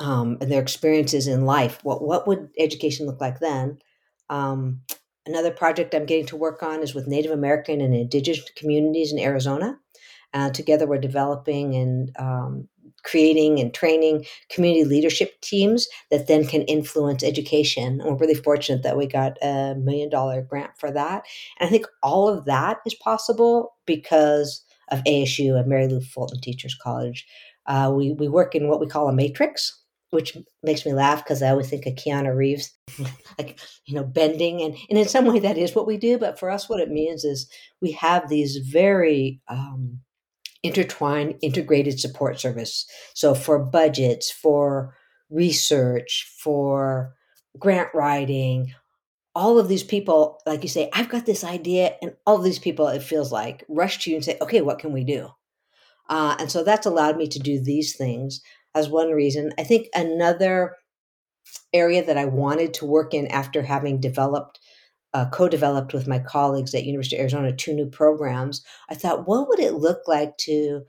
um, 0.00 0.38
and 0.40 0.50
their 0.50 0.62
experiences 0.62 1.26
in 1.26 1.44
life? 1.44 1.78
What 1.82 2.02
what 2.02 2.26
would 2.26 2.50
education 2.58 3.06
look 3.06 3.20
like 3.20 3.40
then? 3.40 3.78
Um, 4.30 4.82
another 5.26 5.50
project 5.50 5.94
I'm 5.94 6.06
getting 6.06 6.26
to 6.26 6.36
work 6.36 6.62
on 6.62 6.82
is 6.82 6.94
with 6.94 7.06
Native 7.06 7.32
American 7.32 7.80
and 7.80 7.94
Indigenous 7.94 8.50
communities 8.56 9.12
in 9.12 9.18
Arizona. 9.18 9.78
Uh, 10.34 10.50
together, 10.50 10.86
we're 10.86 10.98
developing 10.98 11.74
and 11.74 12.10
um, 12.18 12.68
creating 13.08 13.58
and 13.58 13.72
training 13.72 14.24
community 14.50 14.84
leadership 14.84 15.40
teams 15.40 15.88
that 16.10 16.26
then 16.26 16.46
can 16.46 16.62
influence 16.62 17.22
education. 17.22 18.00
And 18.00 18.10
we're 18.10 18.16
really 18.16 18.34
fortunate 18.34 18.82
that 18.82 18.96
we 18.96 19.06
got 19.06 19.38
a 19.42 19.74
million 19.76 20.10
dollar 20.10 20.42
grant 20.42 20.72
for 20.78 20.90
that. 20.90 21.24
And 21.58 21.66
I 21.66 21.70
think 21.70 21.86
all 22.02 22.28
of 22.28 22.44
that 22.44 22.78
is 22.86 22.94
possible 22.94 23.74
because 23.86 24.62
of 24.90 25.02
ASU 25.04 25.58
and 25.58 25.68
Mary 25.68 25.88
Lou 25.88 26.00
Fulton 26.00 26.40
Teachers 26.40 26.76
College. 26.82 27.26
Uh, 27.66 27.92
we, 27.94 28.12
we 28.12 28.28
work 28.28 28.54
in 28.54 28.68
what 28.68 28.80
we 28.80 28.86
call 28.86 29.08
a 29.08 29.12
matrix, 29.12 29.82
which 30.10 30.36
makes 30.62 30.86
me 30.86 30.94
laugh 30.94 31.22
because 31.22 31.42
I 31.42 31.50
always 31.50 31.68
think 31.68 31.84
of 31.86 31.94
Keanu 31.94 32.34
Reeves, 32.34 32.72
like, 33.38 33.58
you 33.84 33.94
know, 33.94 34.04
bending. 34.04 34.62
And, 34.62 34.74
and 34.88 34.98
in 34.98 35.08
some 35.08 35.26
way, 35.26 35.38
that 35.40 35.58
is 35.58 35.74
what 35.74 35.86
we 35.86 35.98
do. 35.98 36.18
But 36.18 36.38
for 36.38 36.50
us, 36.50 36.68
what 36.68 36.80
it 36.80 36.90
means 36.90 37.24
is 37.24 37.50
we 37.82 37.92
have 37.92 38.28
these 38.28 38.56
very 38.56 39.40
um, 39.48 40.00
intertwined 40.62 41.36
integrated 41.42 42.00
support 42.00 42.40
service. 42.40 42.86
So 43.14 43.34
for 43.34 43.58
budgets, 43.58 44.30
for 44.30 44.94
research, 45.30 46.32
for 46.42 47.14
grant 47.58 47.88
writing, 47.94 48.74
all 49.34 49.58
of 49.58 49.68
these 49.68 49.84
people, 49.84 50.40
like 50.46 50.62
you 50.62 50.68
say, 50.68 50.90
I've 50.92 51.08
got 51.08 51.26
this 51.26 51.44
idea, 51.44 51.94
and 52.02 52.14
all 52.26 52.38
these 52.38 52.58
people, 52.58 52.88
it 52.88 53.02
feels 53.02 53.30
like, 53.30 53.64
rush 53.68 53.98
to 53.98 54.10
you 54.10 54.16
and 54.16 54.24
say, 54.24 54.36
okay, 54.40 54.62
what 54.62 54.80
can 54.80 54.92
we 54.92 55.04
do? 55.04 55.28
Uh, 56.08 56.34
and 56.40 56.50
so 56.50 56.64
that's 56.64 56.86
allowed 56.86 57.16
me 57.16 57.28
to 57.28 57.38
do 57.38 57.62
these 57.62 57.94
things 57.96 58.40
as 58.74 58.88
one 58.88 59.10
reason. 59.10 59.52
I 59.58 59.62
think 59.62 59.88
another 59.94 60.74
area 61.72 62.04
that 62.04 62.18
I 62.18 62.24
wanted 62.24 62.74
to 62.74 62.86
work 62.86 63.14
in 63.14 63.26
after 63.28 63.62
having 63.62 64.00
developed, 64.00 64.58
uh, 65.14 65.28
co-developed 65.30 65.92
with 65.92 66.06
my 66.06 66.18
colleagues 66.18 66.74
at 66.74 66.84
University 66.84 67.16
of 67.16 67.20
Arizona 67.20 67.52
two 67.52 67.74
new 67.74 67.86
programs, 67.86 68.64
I 68.88 68.94
thought, 68.94 69.26
what 69.26 69.48
would 69.48 69.60
it 69.60 69.74
look 69.74 70.02
like 70.06 70.36
to 70.38 70.82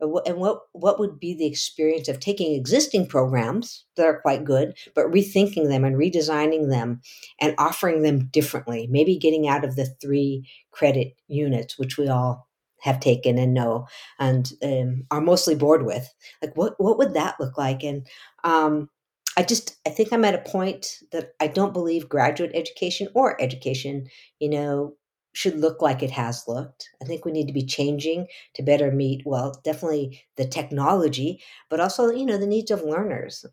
and 0.00 0.36
what 0.38 0.58
what 0.72 0.98
would 0.98 1.18
be 1.18 1.34
the 1.34 1.46
experience 1.46 2.08
of 2.08 2.20
taking 2.20 2.52
existing 2.52 3.06
programs 3.06 3.84
that 3.96 4.04
are 4.04 4.20
quite 4.20 4.44
good 4.44 4.76
but 4.94 5.06
rethinking 5.06 5.68
them 5.68 5.84
and 5.84 5.96
redesigning 5.96 6.68
them 6.68 7.00
and 7.40 7.54
offering 7.58 8.02
them 8.02 8.26
differently 8.26 8.88
maybe 8.90 9.16
getting 9.16 9.48
out 9.48 9.64
of 9.64 9.76
the 9.76 9.86
three 10.02 10.46
credit 10.72 11.14
units 11.28 11.78
which 11.78 11.96
we 11.96 12.08
all 12.08 12.48
have 12.84 13.00
taken 13.00 13.38
and 13.38 13.54
know 13.54 13.86
and 14.18 14.52
um, 14.62 15.04
are 15.10 15.20
mostly 15.20 15.54
bored 15.54 15.84
with? 15.84 16.06
Like 16.42 16.56
what 16.56 16.74
what 16.78 16.98
would 16.98 17.14
that 17.14 17.36
look 17.40 17.56
like? 17.56 17.82
And 17.82 18.06
um, 18.44 18.90
i 19.36 19.42
just 19.42 19.76
i 19.86 19.90
think 19.90 20.12
i'm 20.12 20.24
at 20.24 20.34
a 20.34 20.50
point 20.50 20.98
that 21.12 21.32
i 21.40 21.46
don't 21.46 21.72
believe 21.72 22.08
graduate 22.08 22.50
education 22.54 23.08
or 23.14 23.40
education 23.40 24.06
you 24.38 24.48
know 24.48 24.94
should 25.34 25.58
look 25.58 25.82
like 25.82 26.02
it 26.02 26.12
has 26.12 26.44
looked. 26.46 26.90
I 27.02 27.04
think 27.04 27.24
we 27.24 27.32
need 27.32 27.48
to 27.48 27.52
be 27.52 27.66
changing 27.66 28.28
to 28.54 28.62
better 28.62 28.92
meet, 28.92 29.22
well, 29.26 29.60
definitely 29.64 30.22
the 30.36 30.46
technology, 30.46 31.42
but 31.68 31.80
also, 31.80 32.10
you 32.10 32.24
know, 32.24 32.38
the 32.38 32.46
needs 32.46 32.70
of 32.70 32.82
learners. 32.82 33.44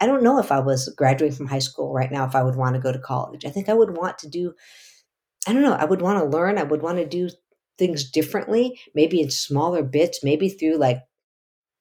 I 0.00 0.06
don't 0.06 0.22
know 0.22 0.38
if 0.38 0.50
I 0.50 0.60
was 0.60 0.92
graduating 0.96 1.36
from 1.36 1.46
high 1.46 1.58
school 1.58 1.92
right 1.92 2.10
now, 2.10 2.24
if 2.24 2.34
I 2.34 2.42
would 2.42 2.56
want 2.56 2.74
to 2.74 2.80
go 2.80 2.90
to 2.90 2.98
college. 2.98 3.44
I 3.44 3.50
think 3.50 3.68
I 3.68 3.74
would 3.74 3.96
want 3.96 4.18
to 4.20 4.28
do, 4.28 4.54
I 5.46 5.52
don't 5.52 5.62
know, 5.62 5.74
I 5.74 5.84
would 5.84 6.00
want 6.00 6.18
to 6.18 6.36
learn. 6.36 6.56
I 6.56 6.62
would 6.62 6.82
want 6.82 6.98
to 6.98 7.06
do 7.06 7.28
things 7.76 8.10
differently, 8.10 8.80
maybe 8.94 9.20
in 9.20 9.30
smaller 9.30 9.82
bits, 9.82 10.24
maybe 10.24 10.48
through 10.48 10.78
like, 10.78 11.02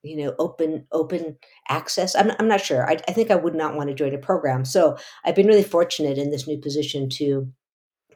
you 0.06 0.18
know, 0.18 0.36
open 0.40 0.86
open 0.92 1.38
access. 1.68 2.16
I'm, 2.16 2.32
I'm 2.40 2.48
not 2.48 2.62
sure. 2.62 2.90
I, 2.90 2.98
I 3.08 3.12
think 3.12 3.32
I 3.32 3.36
would 3.36 3.56
not 3.56 3.76
want 3.76 3.90
to 3.90 3.96
join 3.96 4.14
a 4.14 4.20
program. 4.20 4.64
So 4.66 4.98
I've 5.26 5.36
been 5.36 5.48
really 5.48 5.64
fortunate 5.64 6.18
in 6.18 6.32
this 6.32 6.48
new 6.48 6.60
position 6.60 7.10
to 7.12 7.52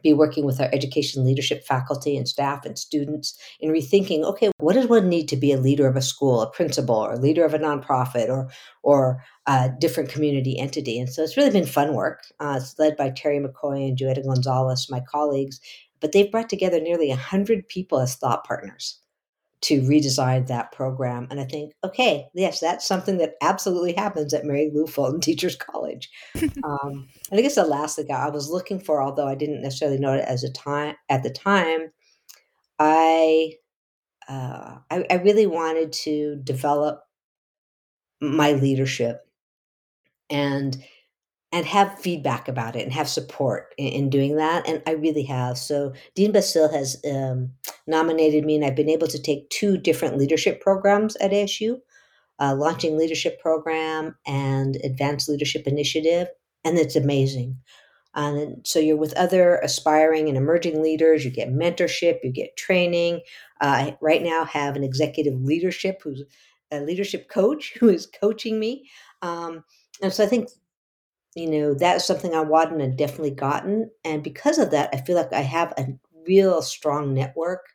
be 0.03 0.13
working 0.13 0.45
with 0.45 0.61
our 0.61 0.69
education 0.71 1.25
leadership 1.25 1.65
faculty 1.65 2.15
and 2.15 2.27
staff 2.27 2.65
and 2.65 2.79
students 2.79 3.37
in 3.59 3.69
rethinking 3.69 4.23
okay 4.23 4.49
what 4.57 4.73
does 4.73 4.87
one 4.87 5.09
need 5.09 5.27
to 5.27 5.35
be 5.35 5.51
a 5.51 5.59
leader 5.59 5.87
of 5.87 5.95
a 5.95 6.01
school 6.01 6.41
a 6.41 6.49
principal 6.51 6.95
or 6.95 7.13
a 7.13 7.19
leader 7.19 7.43
of 7.43 7.53
a 7.53 7.59
nonprofit 7.59 8.29
or 8.29 8.49
or 8.81 9.21
a 9.45 9.69
different 9.79 10.09
community 10.09 10.57
entity 10.57 10.99
and 10.99 11.09
so 11.09 11.21
it's 11.21 11.35
really 11.35 11.49
been 11.49 11.65
fun 11.65 11.93
work 11.93 12.23
uh, 12.39 12.57
it's 12.61 12.77
led 12.79 12.95
by 12.95 13.09
terry 13.09 13.39
mccoy 13.39 13.89
and 13.89 13.97
joetta 13.97 14.23
gonzalez 14.23 14.87
my 14.89 15.01
colleagues 15.01 15.59
but 15.99 16.13
they've 16.13 16.31
brought 16.31 16.49
together 16.49 16.79
nearly 16.79 17.09
100 17.09 17.67
people 17.67 17.99
as 17.99 18.15
thought 18.15 18.45
partners 18.45 18.99
to 19.61 19.81
redesign 19.81 20.47
that 20.47 20.71
program. 20.71 21.27
And 21.29 21.39
I 21.39 21.45
think, 21.45 21.73
okay, 21.83 22.27
yes, 22.33 22.59
that's 22.59 22.87
something 22.87 23.17
that 23.17 23.33
absolutely 23.41 23.93
happens 23.93 24.33
at 24.33 24.45
Mary 24.45 24.71
Lou 24.73 24.87
Fulton 24.87 25.19
Teachers 25.21 25.55
College. 25.55 26.09
um, 26.63 27.07
I 27.31 27.41
guess 27.41 27.55
the 27.55 27.65
last 27.65 27.97
thing 27.97 28.11
I 28.11 28.29
was 28.29 28.49
looking 28.49 28.79
for, 28.79 29.01
although 29.01 29.27
I 29.27 29.35
didn't 29.35 29.61
necessarily 29.61 29.99
know 29.99 30.13
it 30.13 30.25
as 30.25 30.43
a 30.43 30.51
time 30.51 30.95
at 31.09 31.23
the 31.23 31.29
time. 31.29 31.91
I, 32.79 33.53
uh, 34.29 34.77
I, 34.89 35.05
I 35.09 35.15
really 35.15 35.47
wanted 35.47 35.91
to 35.93 36.39
develop 36.43 37.03
my 38.21 38.53
leadership 38.53 39.27
and 40.29 40.81
and 41.51 41.65
have 41.65 41.99
feedback 41.99 42.47
about 42.47 42.75
it 42.75 42.83
and 42.83 42.93
have 42.93 43.09
support 43.09 43.73
in, 43.77 43.87
in, 43.87 44.09
doing 44.09 44.35
that. 44.35 44.67
And 44.67 44.83
I 44.85 44.91
really 44.91 45.23
have. 45.23 45.57
So 45.57 45.93
Dean 46.13 46.31
Basile 46.31 46.71
has 46.71 47.01
um, 47.09 47.51
nominated 47.87 48.45
me, 48.45 48.55
and 48.55 48.63
I've 48.63 48.75
been 48.75 48.89
able 48.89 49.07
to 49.07 49.21
take 49.21 49.49
two 49.49 49.77
different 49.77 50.17
leadership 50.17 50.61
programs 50.61 51.15
at 51.17 51.31
ASU, 51.31 51.79
uh, 52.39 52.55
launching 52.55 52.97
leadership 52.97 53.41
program 53.41 54.15
and 54.27 54.77
advanced 54.83 55.27
leadership 55.27 55.65
initiative, 55.65 56.27
and 56.63 56.77
it's 56.77 56.95
amazing. 56.95 57.57
And 58.15 58.65
so 58.65 58.79
you're 58.79 58.97
with 58.97 59.13
other 59.13 59.57
aspiring 59.57 60.27
and 60.27 60.37
emerging 60.37 60.81
leaders. 60.81 61.23
You 61.23 61.31
get 61.31 61.49
mentorship, 61.49 62.19
you 62.23 62.31
get 62.31 62.57
training. 62.57 63.21
Uh, 63.61 63.65
I 63.65 63.97
right 64.01 64.21
now 64.21 64.45
have 64.45 64.75
an 64.75 64.83
executive 64.83 65.39
leadership 65.41 66.01
who's 66.03 66.23
a 66.71 66.81
leadership 66.81 67.29
coach 67.29 67.73
who 67.79 67.89
is 67.89 68.07
coaching 68.07 68.59
me. 68.59 68.89
Um, 69.21 69.63
and 70.01 70.13
so 70.13 70.23
I 70.23 70.27
think 70.27 70.49
you 71.35 71.49
know, 71.49 71.73
that's 71.73 72.05
something 72.05 72.33
I 72.33 72.41
wanted 72.41 72.81
and 72.81 72.97
definitely 72.97 73.31
gotten. 73.31 73.91
And 74.03 74.23
because 74.23 74.57
of 74.57 74.71
that, 74.71 74.89
I 74.93 74.97
feel 74.97 75.15
like 75.15 75.33
I 75.33 75.41
have 75.41 75.73
a 75.77 75.87
real 76.27 76.61
strong 76.61 77.13
network. 77.13 77.65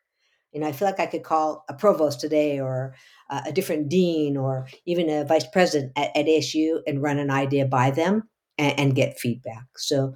You 0.53 0.61
know, 0.61 0.69
I 0.69 0.73
feel 0.73 0.87
like 0.87 1.01
I 1.01 1.07
could 1.07 1.25
call 1.25 1.65
a 1.69 1.75
provost 1.75 2.21
today 2.21 2.61
or 2.61 2.95
uh, 3.31 3.43
a 3.47 3.53
different 3.53 3.89
dean 3.89 4.37
or 4.37 4.69
even 4.87 5.09
a 5.11 5.25
vice 5.25 5.47
president 5.47 5.93
at, 5.97 6.17
at 6.17 6.27
ASU 6.27 6.81
and 6.87 7.03
run 7.03 7.19
an 7.19 7.31
idea 7.31 7.67
by 7.67 7.91
them 7.91 8.29
and, 8.59 8.79
and 8.79 8.95
get 8.95 9.19
feedback. 9.19 9.65
So 9.77 10.15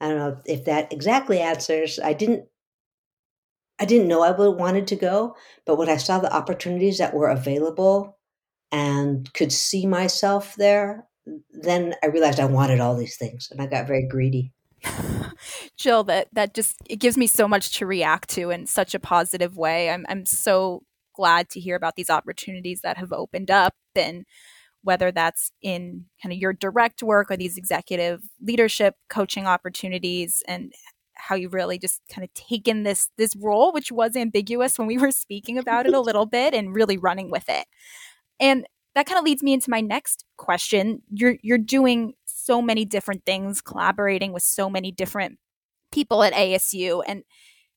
I 0.00 0.08
don't 0.08 0.18
know 0.18 0.40
if 0.46 0.64
that 0.64 0.92
exactly 0.92 1.40
answers. 1.40 1.98
I 1.98 2.12
didn't 2.12 2.46
I 3.78 3.84
didn't 3.84 4.08
know 4.08 4.22
I 4.22 4.30
would 4.30 4.58
wanted 4.60 4.86
to 4.88 4.96
go, 4.96 5.34
but 5.66 5.76
when 5.76 5.88
I 5.88 5.96
saw 5.96 6.18
the 6.18 6.32
opportunities 6.32 6.98
that 6.98 7.14
were 7.14 7.28
available 7.28 8.18
and 8.70 9.32
could 9.34 9.52
see 9.52 9.86
myself 9.86 10.54
there, 10.56 11.08
then 11.52 11.94
I 12.02 12.06
realized 12.06 12.40
I 12.40 12.46
wanted 12.46 12.80
all 12.80 12.96
these 12.96 13.16
things 13.16 13.48
and 13.50 13.60
I 13.60 13.66
got 13.66 13.86
very 13.86 14.06
greedy. 14.06 14.52
Jill, 15.76 16.04
that 16.04 16.28
that 16.32 16.54
just 16.54 16.76
it 16.88 16.96
gives 16.96 17.16
me 17.16 17.26
so 17.26 17.46
much 17.46 17.78
to 17.78 17.86
react 17.86 18.30
to 18.30 18.50
in 18.50 18.66
such 18.66 18.94
a 18.94 19.00
positive 19.00 19.56
way. 19.56 19.90
I'm 19.90 20.04
I'm 20.08 20.26
so 20.26 20.82
glad 21.14 21.48
to 21.50 21.60
hear 21.60 21.76
about 21.76 21.96
these 21.96 22.10
opportunities 22.10 22.80
that 22.82 22.96
have 22.96 23.12
opened 23.12 23.50
up 23.50 23.74
and 23.94 24.24
whether 24.82 25.12
that's 25.12 25.52
in 25.62 26.06
kind 26.20 26.32
of 26.32 26.38
your 26.38 26.52
direct 26.52 27.02
work 27.02 27.30
or 27.30 27.36
these 27.36 27.56
executive 27.56 28.22
leadership 28.40 28.96
coaching 29.08 29.46
opportunities 29.46 30.42
and 30.48 30.72
how 31.14 31.36
you 31.36 31.48
really 31.48 31.78
just 31.78 32.00
kind 32.12 32.24
of 32.24 32.34
taken 32.34 32.82
this 32.82 33.10
this 33.16 33.36
role 33.36 33.72
which 33.72 33.92
was 33.92 34.16
ambiguous 34.16 34.78
when 34.78 34.88
we 34.88 34.98
were 34.98 35.12
speaking 35.12 35.58
about 35.58 35.86
it 35.86 35.94
a 35.94 36.00
little 36.08 36.26
bit 36.26 36.54
and 36.54 36.74
really 36.74 36.96
running 36.96 37.30
with 37.30 37.48
it. 37.48 37.66
And 38.40 38.66
that 38.94 39.06
kind 39.06 39.18
of 39.18 39.24
leads 39.24 39.42
me 39.42 39.52
into 39.52 39.70
my 39.70 39.80
next 39.80 40.24
question. 40.36 41.02
You're 41.10 41.36
you're 41.42 41.58
doing 41.58 42.14
so 42.24 42.60
many 42.60 42.84
different 42.84 43.24
things, 43.24 43.60
collaborating 43.60 44.32
with 44.32 44.42
so 44.42 44.68
many 44.68 44.90
different 44.92 45.38
people 45.90 46.22
at 46.22 46.32
ASU 46.32 47.02
and 47.06 47.22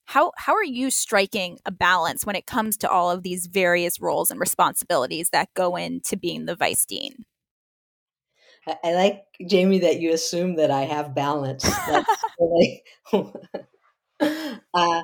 how 0.05 0.31
how 0.37 0.53
are 0.53 0.63
you 0.63 0.91
striking 0.91 1.57
a 1.65 1.71
balance 1.71 2.25
when 2.25 2.35
it 2.35 2.45
comes 2.45 2.77
to 2.77 2.89
all 2.89 3.09
of 3.09 3.23
these 3.23 3.47
various 3.47 3.99
roles 3.99 4.29
and 4.31 4.39
responsibilities 4.39 5.29
that 5.31 5.53
go 5.55 5.75
into 5.75 6.15
being 6.15 6.45
the 6.45 6.55
vice 6.55 6.85
dean? 6.85 7.25
I 8.83 8.93
like 8.93 9.23
Jaime 9.51 9.79
that 9.79 9.99
you 9.99 10.11
assume 10.11 10.55
that 10.55 10.71
I 10.71 10.81
have 10.81 11.13
balance. 11.13 11.63
That's 11.87 12.23
really, 12.39 12.83
uh, 13.13 15.03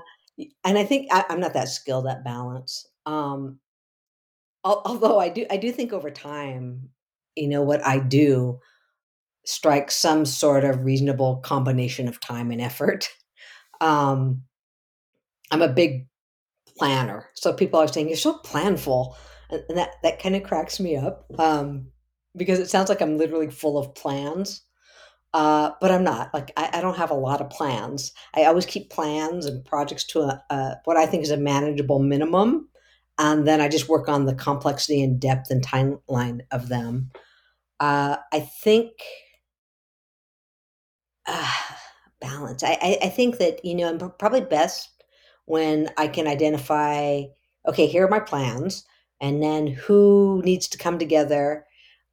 and 0.63 0.77
I 0.77 0.83
think 0.83 1.07
I, 1.11 1.25
am 1.29 1.39
not 1.39 1.53
that 1.53 1.69
skilled 1.69 2.07
at 2.07 2.23
balance. 2.23 2.87
Um, 3.05 3.59
although 4.63 5.19
I 5.19 5.29
do 5.29 5.45
I 5.49 5.57
do 5.57 5.71
think 5.71 5.93
over 5.93 6.11
time, 6.11 6.89
you 7.35 7.47
know, 7.47 7.61
what 7.61 7.85
I 7.85 7.99
do 7.99 8.59
strikes 9.45 9.95
some 9.95 10.25
sort 10.25 10.63
of 10.63 10.83
reasonable 10.83 11.37
combination 11.37 12.07
of 12.07 12.19
time 12.19 12.51
and 12.51 12.61
effort. 12.61 13.09
Um, 13.79 14.43
I'm 15.49 15.61
a 15.61 15.67
big 15.67 16.07
planner, 16.77 17.29
so 17.33 17.53
people 17.53 17.79
are 17.79 17.87
saying 17.87 18.07
you're 18.07 18.17
so 18.17 18.39
planful, 18.45 19.15
and 19.49 19.77
that 19.77 19.91
that 20.03 20.21
kind 20.21 20.35
of 20.35 20.43
cracks 20.43 20.79
me 20.79 20.95
up 20.95 21.25
um, 21.39 21.87
because 22.35 22.59
it 22.59 22.69
sounds 22.69 22.89
like 22.89 23.01
I'm 23.01 23.17
literally 23.17 23.49
full 23.49 23.77
of 23.77 23.95
plans. 23.95 24.63
Uh, 25.33 25.71
but 25.79 25.91
I'm 25.91 26.03
not. 26.03 26.33
Like 26.33 26.51
I, 26.57 26.69
I, 26.73 26.81
don't 26.81 26.97
have 26.97 27.09
a 27.09 27.13
lot 27.13 27.39
of 27.39 27.49
plans. 27.49 28.11
I 28.35 28.43
always 28.43 28.65
keep 28.65 28.89
plans 28.89 29.45
and 29.45 29.63
projects 29.63 30.03
to 30.07 30.23
a, 30.23 30.43
a, 30.49 30.75
what 30.83 30.97
I 30.97 31.05
think 31.05 31.23
is 31.23 31.31
a 31.31 31.37
manageable 31.37 31.99
minimum, 31.99 32.67
and 33.21 33.47
then 33.47 33.61
I 33.61 33.69
just 33.69 33.87
work 33.87 34.09
on 34.09 34.25
the 34.25 34.33
complexity 34.33 35.03
and 35.03 35.19
depth 35.19 35.51
and 35.51 35.63
timeline 35.63 36.41
of 36.51 36.69
them. 36.69 37.11
Uh, 37.79 38.17
I 38.33 38.39
think 38.39 38.91
uh, 41.27 41.51
balance. 42.19 42.63
I, 42.63 42.77
I, 42.81 42.97
I 43.03 43.09
think 43.09 43.37
that 43.37 43.63
you 43.63 43.75
know 43.75 43.89
I'm 43.89 44.11
probably 44.17 44.41
best 44.41 44.89
when 45.45 45.89
I 45.97 46.07
can 46.07 46.27
identify. 46.27 47.23
Okay, 47.67 47.85
here 47.85 48.05
are 48.05 48.09
my 48.09 48.19
plans, 48.19 48.83
and 49.21 49.41
then 49.41 49.67
who 49.67 50.41
needs 50.43 50.67
to 50.69 50.79
come 50.79 50.97
together. 50.97 51.65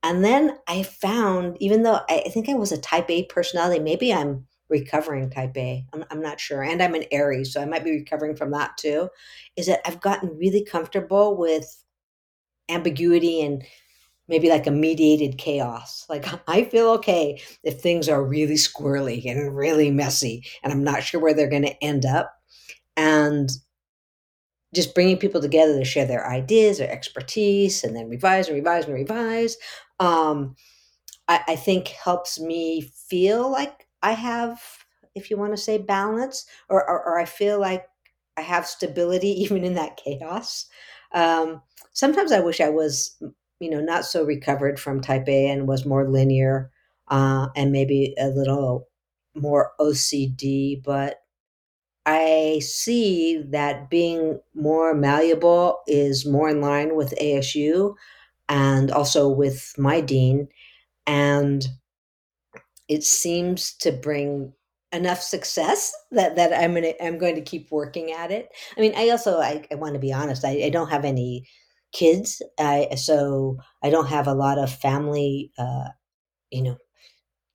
And 0.02 0.22
then 0.22 0.58
I 0.68 0.82
found, 0.82 1.56
even 1.58 1.82
though 1.82 2.00
I, 2.08 2.22
I 2.26 2.28
think 2.28 2.50
I 2.50 2.54
was 2.54 2.70
a 2.70 2.78
Type 2.78 3.10
A 3.10 3.24
personality, 3.24 3.80
maybe 3.82 4.12
I'm 4.12 4.46
recovering 4.68 5.30
type 5.30 5.56
A. 5.56 5.84
I'm, 5.92 6.04
I'm 6.10 6.20
not 6.20 6.40
sure. 6.40 6.62
And 6.62 6.82
I'm 6.82 6.94
an 6.94 7.04
Aries, 7.10 7.52
so 7.52 7.60
I 7.60 7.64
might 7.64 7.84
be 7.84 7.92
recovering 7.92 8.36
from 8.36 8.50
that 8.52 8.76
too. 8.76 9.08
Is 9.56 9.66
that 9.66 9.80
I've 9.86 10.00
gotten 10.00 10.36
really 10.36 10.64
comfortable 10.64 11.36
with 11.36 11.84
ambiguity 12.68 13.40
and 13.42 13.64
maybe 14.28 14.50
like 14.50 14.66
a 14.66 14.70
mediated 14.70 15.38
chaos. 15.38 16.04
Like 16.08 16.26
I 16.48 16.64
feel 16.64 16.88
okay 16.90 17.40
if 17.64 17.80
things 17.80 18.08
are 18.08 18.22
really 18.22 18.54
squirrely 18.54 19.24
and 19.26 19.56
really 19.56 19.90
messy 19.90 20.44
and 20.62 20.72
I'm 20.72 20.84
not 20.84 21.02
sure 21.02 21.20
where 21.20 21.34
they're 21.34 21.48
going 21.48 21.62
to 21.62 21.84
end 21.84 22.04
up. 22.04 22.34
And 22.96 23.50
just 24.74 24.94
bringing 24.94 25.16
people 25.16 25.40
together 25.40 25.78
to 25.78 25.84
share 25.84 26.04
their 26.04 26.28
ideas, 26.28 26.78
their 26.78 26.90
expertise, 26.90 27.84
and 27.84 27.96
then 27.96 28.08
revise 28.08 28.48
and 28.48 28.56
revise 28.56 28.84
and 28.84 28.94
revise, 28.94 29.56
um, 29.98 30.54
I, 31.26 31.40
I 31.48 31.56
think 31.56 31.88
helps 31.88 32.38
me 32.38 32.82
feel 33.08 33.50
like 33.50 33.87
I 34.02 34.12
have, 34.12 34.60
if 35.14 35.30
you 35.30 35.36
want 35.36 35.52
to 35.52 35.62
say 35.62 35.78
balance, 35.78 36.46
or, 36.68 36.88
or, 36.88 37.04
or 37.04 37.18
I 37.18 37.24
feel 37.24 37.60
like 37.60 37.86
I 38.36 38.42
have 38.42 38.66
stability 38.66 39.28
even 39.42 39.64
in 39.64 39.74
that 39.74 39.96
chaos. 39.96 40.66
Um, 41.12 41.62
sometimes 41.92 42.32
I 42.32 42.40
wish 42.40 42.60
I 42.60 42.68
was 42.68 43.16
you 43.60 43.70
know, 43.70 43.80
not 43.80 44.04
so 44.04 44.24
recovered 44.24 44.78
from 44.78 45.00
type 45.00 45.28
A 45.28 45.48
and 45.50 45.66
was 45.66 45.84
more 45.84 46.08
linear 46.08 46.70
uh, 47.08 47.48
and 47.56 47.72
maybe 47.72 48.14
a 48.18 48.28
little 48.28 48.88
more 49.34 49.72
OCD. 49.80 50.80
But 50.82 51.16
I 52.06 52.60
see 52.62 53.42
that 53.50 53.90
being 53.90 54.40
more 54.54 54.94
malleable 54.94 55.80
is 55.86 56.26
more 56.26 56.48
in 56.48 56.60
line 56.60 56.96
with 56.96 57.14
ASU 57.20 57.96
and 58.48 58.90
also 58.90 59.28
with 59.28 59.74
my 59.78 60.00
dean. 60.00 60.48
And 61.06 61.66
it 62.88 63.04
seems 63.04 63.74
to 63.78 63.92
bring 63.92 64.52
enough 64.92 65.20
success 65.20 65.92
that, 66.12 66.36
that 66.36 66.52
I'm 66.52 66.74
gonna 66.74 66.94
I'm 67.02 67.18
going 67.18 67.34
to 67.34 67.42
keep 67.42 67.70
working 67.70 68.12
at 68.12 68.30
it. 68.30 68.48
I 68.76 68.80
mean, 68.80 68.94
I 68.96 69.10
also 69.10 69.38
I, 69.40 69.64
I 69.70 69.74
want 69.74 69.94
to 69.94 70.00
be 70.00 70.12
honest. 70.12 70.44
I, 70.44 70.64
I 70.64 70.70
don't 70.70 70.90
have 70.90 71.04
any 71.04 71.46
kids. 71.92 72.42
I, 72.58 72.88
so 72.96 73.58
I 73.82 73.90
don't 73.90 74.08
have 74.08 74.26
a 74.26 74.34
lot 74.34 74.58
of 74.58 74.72
family, 74.72 75.52
uh, 75.58 75.88
you 76.50 76.62
know, 76.62 76.76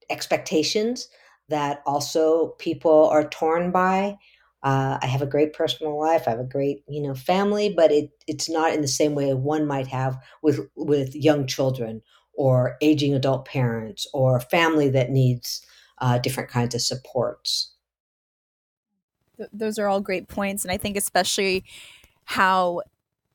expectations 0.10 1.08
that 1.50 1.82
also 1.86 2.50
people 2.60 3.10
are 3.10 3.28
torn 3.30 3.72
by. 3.72 4.16
Uh, 4.64 4.98
I 5.02 5.08
have 5.08 5.22
a 5.22 5.28
great 5.28 5.54
personal 5.54 6.00
life. 6.00 6.24
I 6.26 6.32
have 6.32 6.40
a 6.40 6.46
great, 6.46 6.84
you 6.88 7.02
know, 7.02 7.16
family, 7.16 7.74
but 7.76 7.92
it 7.92 8.12
it's 8.28 8.50
not 8.50 8.74
in 8.74 8.82
the 8.82 8.88
same 8.88 9.14
way 9.14 9.34
one 9.34 9.68
might 9.68 9.88
have 9.88 10.18
with 10.42 10.60
with 10.76 11.16
young 11.16 11.48
children 11.48 12.02
or 12.36 12.78
aging 12.82 13.14
adult 13.14 13.46
parents 13.46 14.08
or 14.14 14.40
family 14.40 14.90
that 14.90 15.10
needs 15.10 15.66
uh, 16.00 16.18
different 16.18 16.50
kinds 16.50 16.76
of 16.76 16.82
supports. 16.82 17.74
Th- 19.38 19.50
those 19.54 19.78
are 19.80 19.88
all 19.88 20.02
great 20.02 20.28
points, 20.28 20.64
and 20.64 20.72
I 20.72 20.78
think 20.78 20.98
especially 20.98 21.64
how 22.26 22.82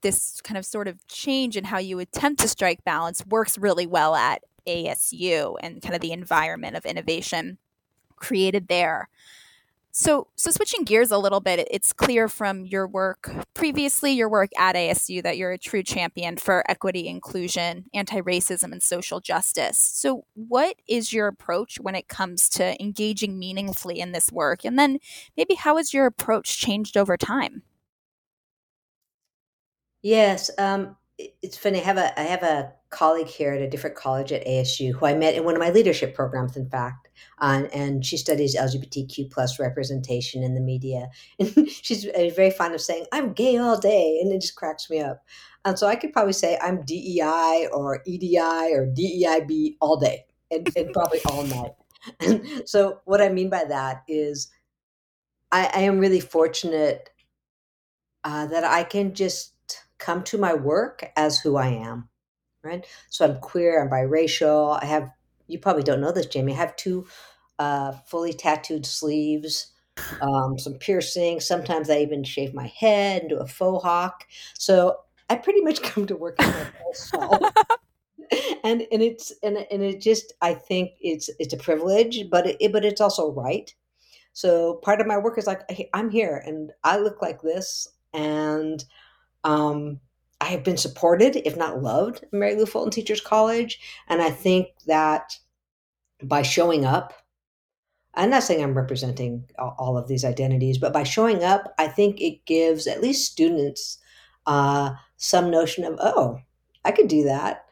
this 0.01 0.41
kind 0.41 0.57
of 0.57 0.65
sort 0.65 0.89
of 0.89 1.07
change 1.09 1.57
in 1.57 1.65
how 1.65 1.79
you 1.79 1.99
attempt 1.99 2.41
to 2.41 2.49
strike 2.49 2.85
balance 2.85 3.25
works 3.27 3.59
really 3.59 3.87
well 3.87 4.15
at 4.15 4.43
ASU 4.67 5.57
and 5.61 5.83
kind 5.83 5.95
of 5.95 6.01
the 6.01 6.13
environment 6.13 6.77
of 6.77 6.85
innovation 6.85 7.59
created 8.17 8.69
there. 8.69 9.09
So, 9.91 10.29
so 10.37 10.51
switching 10.51 10.85
gears 10.85 11.11
a 11.11 11.19
little 11.19 11.41
bit, 11.41 11.67
it's 11.71 11.93
clear 11.93 12.29
from 12.29 12.65
your 12.65 12.87
work 12.87 13.31
previously, 13.55 14.13
your 14.13 14.29
work 14.29 14.51
at 14.57 14.77
ASU, 14.77 15.23
that 15.23 15.37
you're 15.37 15.51
a 15.51 15.59
true 15.59 15.83
champion 15.83 16.37
for 16.37 16.63
equity, 16.71 17.09
inclusion, 17.09 17.87
anti 17.95 18.21
racism, 18.21 18.71
and 18.71 18.83
social 18.83 19.21
justice. 19.21 19.79
So, 19.79 20.25
what 20.35 20.77
is 20.87 21.13
your 21.13 21.27
approach 21.27 21.81
when 21.81 21.95
it 21.95 22.07
comes 22.09 22.49
to 22.51 22.81
engaging 22.81 23.39
meaningfully 23.39 23.99
in 23.99 24.13
this 24.13 24.31
work? 24.31 24.65
And 24.65 24.79
then 24.79 24.99
maybe 25.37 25.55
how 25.55 25.77
has 25.79 25.93
your 25.93 26.07
approach 26.07 26.59
changed 26.59 26.97
over 26.97 27.17
time? 27.17 27.63
Yes, 30.03 30.51
um, 30.59 30.97
it's 31.19 31.57
funny. 31.57 31.81
I 31.81 31.85
have 31.85 31.99
a 31.99 32.21
I 32.21 32.25
have 32.25 32.43
a 32.43 32.73
colleague 32.91 33.27
here 33.27 33.53
at 33.53 33.61
a 33.61 33.69
different 33.69 33.97
college 33.97 34.33
at 34.33 34.47
ASU 34.47 34.93
who 34.93 35.07
I 35.07 35.15
met 35.15 35.35
in 35.35 35.45
one 35.45 35.55
of 35.55 35.61
my 35.61 35.71
leadership 35.71 36.15
programs, 36.15 36.57
in 36.57 36.69
fact, 36.69 37.09
and 37.41 38.05
she 38.05 38.17
studies 38.17 38.57
LGBTQ 38.57 39.31
plus 39.31 39.59
representation 39.59 40.43
in 40.43 40.55
the 40.55 40.61
media. 40.61 41.09
And 41.39 41.69
she's 41.69 42.07
uh, 42.07 42.31
very 42.35 42.51
fond 42.51 42.75
of 42.75 42.81
saying, 42.81 43.07
"I'm 43.13 43.33
gay 43.33 43.59
all 43.59 43.79
day," 43.79 44.19
and 44.23 44.33
it 44.33 44.41
just 44.41 44.57
cracks 44.57 44.89
me 44.91 45.01
up. 45.01 45.25
And 45.65 45.79
so 45.79 45.87
I 45.87 45.97
could 45.97 46.13
probably 46.13 46.33
say 46.33 46.59
I'm 46.63 46.83
DEI 46.83 47.69
or 47.73 48.03
EDI 48.07 48.73
or 48.73 48.87
DEIB 48.87 49.77
all 49.81 49.99
day 49.99 50.25
and, 50.51 50.69
and 50.77 50.93
probably 50.93 51.21
all 51.31 51.45
night. 51.45 51.73
So 52.67 53.01
what 53.05 53.21
I 53.21 53.29
mean 53.29 53.51
by 53.51 53.65
that 53.65 54.05
is 54.09 54.49
I, 55.51 55.71
I 55.75 55.81
am 55.81 55.99
really 55.99 56.21
fortunate 56.21 57.11
uh, 58.25 58.47
that 58.47 58.65
I 58.65 58.85
can 58.85 59.15
just 59.15 59.55
come 59.99 60.23
to 60.25 60.39
my 60.39 60.55
work 60.55 61.11
as 61.17 61.41
who 61.41 61.57
I 61.57 61.69
am, 61.69 62.09
right? 62.69 62.87
So 63.11 63.25
I'm 63.25 63.41
queer, 63.41 63.83
I'm 63.83 63.91
biracial. 63.91 64.81
I 64.81 64.87
have, 64.87 65.11
you 65.47 65.59
probably 65.59 65.83
don't 65.83 66.01
know 66.01 66.13
this, 66.13 66.29
Jaime. 66.33 66.53
I 66.53 66.57
have 66.57 66.77
two 66.77 67.07
uh, 67.59 67.93
fully 68.07 68.33
tattooed 68.33 68.87
sleeves, 68.87 69.73
um, 70.21 70.59
some 70.59 70.75
piercings. 70.75 71.47
Sometimes 71.47 71.91
I 71.91 71.99
even 71.99 72.25
shave 72.25 72.55
my 72.55 72.67
head 72.67 73.23
and 73.23 73.31
do 73.31 73.39
a 73.39 73.47
faux 73.47 73.83
hawk. 73.83 74.25
So 74.55 74.99
I 75.29 75.37
pretty 75.37 75.63
much 75.63 75.83
come 75.91 76.07
to 76.07 76.17
work 76.17 76.37
as 76.39 76.47
my 76.47 76.67
whole 76.79 76.95
self. 76.95 77.53
and 78.65 78.87
and 78.93 79.03
it's 79.03 79.33
and, 79.43 79.57
and 79.71 79.83
it 79.83 80.01
just 80.01 80.33
I 80.41 80.55
think 80.55 80.93
it's 81.01 81.31
it's 81.39 81.55
a 81.55 81.59
privilege, 81.59 82.29
but 82.31 82.47
it, 82.61 82.73
but 82.73 82.85
it's 82.85 83.01
also 83.01 83.33
right. 83.33 83.73
So 84.33 84.75
part 84.85 85.01
of 85.01 85.07
my 85.07 85.19
work 85.19 85.39
is 85.39 85.47
like 85.47 85.63
I'm 85.95 86.11
here 86.11 86.43
and 86.45 86.73
I 86.85 86.99
look 86.99 87.23
like 87.23 87.43
this, 87.43 87.89
and 88.13 88.85
um, 89.45 90.01
I 90.41 90.47
have 90.47 90.63
been 90.63 90.77
supported, 90.77 91.37
if 91.47 91.57
not 91.57 91.83
loved, 91.83 92.23
at 92.23 92.33
Mary 92.33 92.55
Lou 92.55 92.67
Fulton 92.67 92.91
Teachers 92.91 93.21
College. 93.21 93.81
And 94.09 94.23
I 94.23 94.31
think 94.31 94.69
that 94.87 95.37
by 96.23 96.43
showing 96.43 96.85
up, 96.85 97.13
I'm 98.15 98.31
not 98.31 98.43
saying 98.43 98.63
I'm 98.63 98.77
representing 98.77 99.45
all 99.59 99.97
of 99.97 100.09
these 100.09 100.25
identities, 100.25 100.79
but 100.79 100.93
by 100.93 101.03
showing 101.03 101.45
up, 101.45 101.75
I 101.79 101.89
think 101.89 102.21
it 102.21 102.45
gives 102.47 102.87
at 102.87 103.03
least 103.03 103.31
students 103.31 103.99
uh, 104.47 104.93
some 105.17 105.51
notion 105.51 105.85
of, 105.85 105.97
oh, 106.01 106.39
I 106.85 106.91
could 106.91 107.09
do 107.09 107.25
that. 107.25 107.65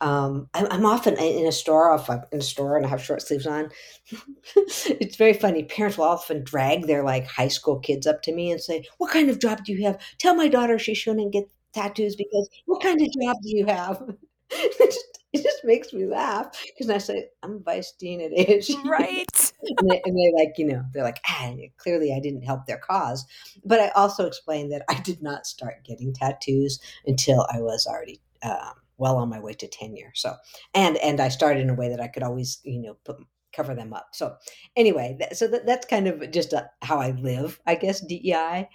Um, 0.00 0.48
I'm, 0.52 0.66
I'm, 0.70 0.86
often 0.86 1.16
in 1.16 1.46
a 1.46 1.52
store, 1.52 1.90
I'm 1.90 2.22
in 2.32 2.40
a 2.40 2.42
store 2.42 2.76
and 2.76 2.84
I 2.84 2.88
have 2.88 3.02
short 3.02 3.22
sleeves 3.22 3.46
on. 3.46 3.70
it's 4.56 5.16
very 5.16 5.32
funny. 5.32 5.62
Parents 5.62 5.96
will 5.96 6.04
often 6.04 6.42
drag 6.44 6.86
their 6.86 7.02
like 7.02 7.26
high 7.26 7.48
school 7.48 7.78
kids 7.78 8.06
up 8.06 8.20
to 8.22 8.32
me 8.34 8.50
and 8.50 8.60
say, 8.60 8.84
"What 8.98 9.12
kind 9.12 9.30
of 9.30 9.38
job 9.38 9.64
do 9.64 9.72
you 9.72 9.86
have? 9.86 9.98
Tell 10.18 10.34
my 10.34 10.48
daughter 10.48 10.78
she 10.78 10.94
shouldn't 10.94 11.32
get 11.32 11.48
tattoos 11.74 12.16
because 12.16 12.48
what 12.66 12.82
kind 12.82 13.00
of 13.00 13.08
job 13.20 13.36
do 13.42 13.56
you 13.56 13.66
have?" 13.66 14.02
it, 14.50 14.78
just, 14.78 15.18
it 15.32 15.42
just 15.42 15.64
makes 15.64 15.92
me 15.92 16.06
laugh 16.06 16.46
because 16.66 16.90
I 16.90 16.98
say 16.98 17.28
I'm 17.42 17.62
vice 17.62 17.92
dean 17.98 18.20
at 18.20 18.32
ASU, 18.32 18.82
right? 18.84 19.26
and, 19.78 19.90
they, 19.90 20.02
and 20.04 20.16
they 20.16 20.32
like 20.36 20.54
you 20.56 20.66
know 20.66 20.84
they're 20.92 21.04
like 21.04 21.20
ah, 21.28 21.52
clearly 21.78 22.12
I 22.14 22.20
didn't 22.20 22.42
help 22.42 22.66
their 22.66 22.78
cause, 22.78 23.26
but 23.64 23.80
I 23.80 23.88
also 23.90 24.26
explained 24.26 24.72
that 24.72 24.84
I 24.88 25.00
did 25.00 25.22
not 25.22 25.46
start 25.46 25.84
getting 25.84 26.12
tattoos 26.12 26.80
until 27.06 27.46
I 27.52 27.60
was 27.60 27.86
already. 27.86 28.20
Um, 28.42 28.74
well 28.96 29.16
on 29.16 29.28
my 29.28 29.40
way 29.40 29.52
to 29.52 29.66
tenure. 29.66 30.12
So, 30.14 30.34
and 30.74 30.96
and 30.98 31.20
I 31.20 31.28
started 31.28 31.60
in 31.60 31.70
a 31.70 31.74
way 31.74 31.88
that 31.88 32.00
I 32.00 32.08
could 32.08 32.22
always, 32.22 32.60
you 32.64 32.80
know, 32.80 32.96
put 33.04 33.16
cover 33.52 33.74
them 33.74 33.92
up. 33.92 34.08
So, 34.12 34.34
anyway, 34.76 35.16
that, 35.20 35.36
so 35.36 35.46
that, 35.48 35.66
that's 35.66 35.86
kind 35.86 36.08
of 36.08 36.30
just 36.30 36.52
a, 36.52 36.68
how 36.82 36.98
I 36.98 37.12
live, 37.12 37.60
I 37.66 37.76
guess. 37.76 38.00
DEI, 38.00 38.68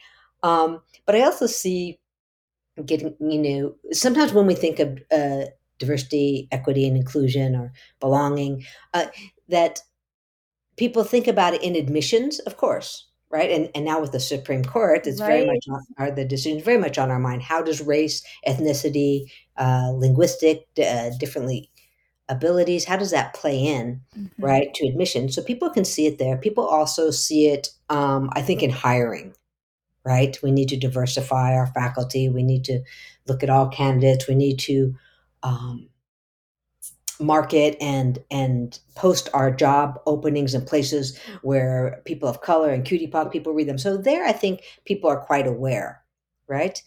um, 0.43 0.81
but 1.05 1.15
I 1.15 1.21
also 1.21 1.47
see 1.47 1.99
getting, 2.85 3.15
you 3.19 3.39
know, 3.39 3.75
sometimes 3.91 4.33
when 4.33 4.47
we 4.47 4.55
think 4.55 4.79
of 4.79 4.99
uh, 5.11 5.45
diversity, 5.77 6.47
equity, 6.51 6.87
and 6.87 6.97
inclusion 6.97 7.55
or 7.55 7.71
belonging, 7.99 8.65
uh, 8.93 9.05
that 9.47 9.79
people 10.77 11.03
think 11.03 11.27
about 11.27 11.53
it 11.53 11.63
in 11.63 11.75
admissions, 11.75 12.39
of 12.39 12.57
course, 12.57 13.07
right? 13.29 13.51
And 13.51 13.69
and 13.75 13.85
now 13.85 13.99
with 13.99 14.11
the 14.11 14.19
Supreme 14.19 14.63
Court, 14.63 15.07
it's 15.07 15.21
right. 15.21 15.27
very 15.27 15.45
much 15.45 15.65
on, 15.69 15.81
are 15.97 16.11
the 16.11 16.25
decisions 16.25 16.63
very 16.63 16.77
much 16.77 16.97
on 16.97 17.11
our 17.11 17.19
mind. 17.19 17.41
How 17.43 17.61
does 17.61 17.81
race, 17.81 18.23
ethnicity, 18.47 19.31
uh, 19.57 19.91
linguistic, 19.95 20.67
uh, 20.83 21.11
differently 21.19 21.69
abilities, 22.29 22.85
how 22.85 22.95
does 22.95 23.11
that 23.11 23.33
play 23.33 23.57
in, 23.59 24.01
mm-hmm. 24.17 24.43
right, 24.43 24.73
to 24.75 24.87
admission? 24.87 25.29
So 25.31 25.41
people 25.41 25.69
can 25.69 25.83
see 25.83 26.05
it 26.05 26.19
there. 26.19 26.37
People 26.37 26.65
also 26.65 27.11
see 27.11 27.47
it, 27.47 27.69
um, 27.89 28.29
I 28.33 28.41
think, 28.41 28.63
in 28.63 28.69
hiring. 28.69 29.33
Right, 30.09 30.35
we 30.41 30.51
need 30.51 30.69
to 30.69 30.75
diversify 30.75 31.53
our 31.53 31.67
faculty. 31.67 32.29
We 32.29 32.41
need 32.41 32.63
to 32.63 32.81
look 33.27 33.43
at 33.43 33.49
all 33.51 33.67
candidates. 33.67 34.27
We 34.27 34.33
need 34.33 34.57
to 34.61 34.95
um, 35.43 35.87
market 37.19 37.77
and 37.79 38.17
and 38.31 38.79
post 38.95 39.29
our 39.35 39.51
job 39.51 39.99
openings 40.07 40.55
in 40.55 40.65
places 40.65 41.15
where 41.43 42.01
people 42.05 42.27
of 42.27 42.41
color 42.41 42.71
and 42.71 42.83
cutie 42.83 43.05
QT 43.05 43.31
people 43.31 43.53
read 43.53 43.67
them. 43.67 43.77
So 43.77 43.97
there, 43.97 44.25
I 44.25 44.31
think 44.31 44.63
people 44.83 45.11
are 45.11 45.19
quite 45.19 45.45
aware, 45.45 46.01
right? 46.47 46.81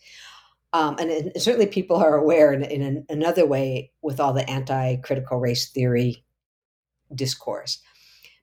Um, 0.73 0.97
and, 0.99 1.09
and, 1.09 1.33
certainly 1.41 1.67
people 1.67 1.99
are 1.99 2.17
aware 2.17 2.53
in, 2.53 2.65
in 2.65 2.83
an, 2.83 3.07
another 3.09 3.47
way 3.47 3.93
with 4.03 4.19
all 4.19 4.33
the 4.33 4.49
anti-critical 4.51 5.39
race 5.39 5.71
theory 5.71 6.25
discourse. 7.15 7.79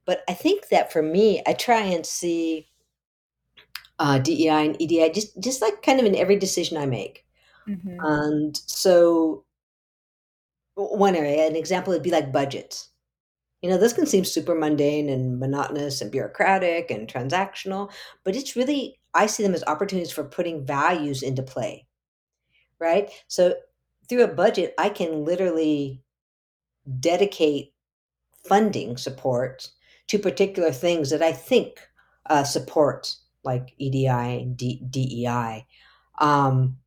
But 0.06 0.22
I 0.30 0.36
think 0.36 0.70
that 0.70 0.94
for 0.94 1.02
me, 1.02 1.42
I 1.46 1.52
try 1.52 1.82
and 1.82 2.06
see 2.06 2.70
uh, 4.00 4.18
DEI 4.20 4.66
and 4.66 4.82
EDI 4.82 5.12
just 5.12 5.40
just 5.40 5.62
like 5.62 5.82
kind 5.82 6.00
of 6.00 6.06
in 6.06 6.16
every 6.16 6.38
decision 6.38 6.78
I 6.78 6.86
make. 6.86 7.26
Mm-hmm. 7.68 7.98
And 8.02 8.58
so 8.66 9.44
one 10.76 11.16
area, 11.16 11.46
an 11.48 11.56
example 11.56 11.94
would 11.94 12.04
be 12.04 12.12
like 12.12 12.32
budgets. 12.32 12.90
You 13.62 13.70
know, 13.70 13.78
this 13.78 13.94
can 13.94 14.06
seem 14.06 14.24
super 14.24 14.56
mundane 14.56 15.10
and 15.10 15.38
monotonous 15.38 16.02
and 16.02 16.12
bureaucratic 16.12 16.90
and 16.90 17.08
transactional, 17.08 17.92
but 18.24 18.36
it's 18.36 18.56
really, 18.56 18.98
I 19.14 19.26
see 19.26 19.44
them 19.44 19.54
as 19.54 19.64
opportunities 19.68 20.14
for 20.14 20.24
putting 20.24 20.66
values 20.66 21.22
into 21.22 21.44
play, 21.44 21.86
right? 22.80 23.10
So 23.28 23.56
through 24.08 24.24
a 24.24 24.30
budget, 24.30 24.74
I 24.78 24.88
can 24.88 25.26
literally 25.26 26.02
dedicate 27.02 27.74
funding 28.48 28.96
support 28.96 29.70
to 30.08 30.18
particular 30.18 30.72
things 30.72 31.10
that 31.10 31.22
I 31.22 31.34
think 31.34 31.80
uh, 32.30 32.46
support, 32.46 33.14
like 33.44 33.74
EDI 33.78 34.08
and 34.08 34.58
D- 34.58 34.84
DEI. 34.90 35.66
Um, 36.20 36.78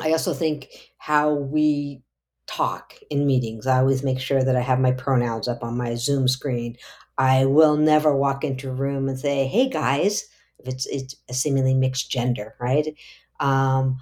I 0.00 0.12
also 0.12 0.34
think 0.34 0.68
how 0.98 1.32
we 1.34 2.02
talk 2.46 2.94
in 3.10 3.26
meetings. 3.26 3.66
I 3.66 3.78
always 3.78 4.02
make 4.02 4.20
sure 4.20 4.42
that 4.42 4.56
I 4.56 4.60
have 4.60 4.80
my 4.80 4.92
pronouns 4.92 5.48
up 5.48 5.62
on 5.62 5.76
my 5.76 5.94
Zoom 5.94 6.28
screen. 6.28 6.76
I 7.16 7.44
will 7.46 7.76
never 7.76 8.14
walk 8.16 8.44
into 8.44 8.70
a 8.70 8.74
room 8.74 9.08
and 9.08 9.18
say, 9.18 9.46
"Hey 9.46 9.68
guys," 9.68 10.24
if 10.58 10.68
it's 10.68 10.86
it's 10.86 11.14
a 11.28 11.34
seemingly 11.34 11.74
mixed 11.74 12.10
gender, 12.10 12.54
right? 12.60 12.94
Um, 13.40 13.98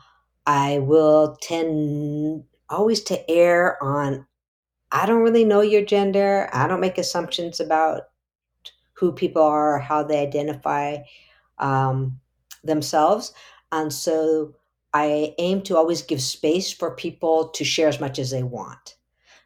I 0.46 0.78
will 0.78 1.36
tend 1.42 2.44
always 2.68 3.02
to 3.04 3.30
err 3.30 3.82
on. 3.82 4.26
I 4.92 5.06
don't 5.06 5.22
really 5.22 5.44
know 5.44 5.60
your 5.62 5.84
gender. 5.84 6.48
I 6.52 6.68
don't 6.68 6.80
make 6.80 6.98
assumptions 6.98 7.60
about 7.60 8.04
who 8.94 9.12
people 9.12 9.42
are, 9.42 9.78
how 9.78 10.02
they 10.02 10.20
identify 10.20 10.98
um, 11.58 12.20
themselves, 12.64 13.32
and 13.70 13.92
so 13.92 14.54
I 14.94 15.34
aim 15.38 15.62
to 15.62 15.76
always 15.76 16.02
give 16.02 16.20
space 16.20 16.72
for 16.72 16.94
people 16.94 17.48
to 17.48 17.64
share 17.64 17.88
as 17.88 18.00
much 18.00 18.18
as 18.18 18.30
they 18.30 18.42
want. 18.42 18.96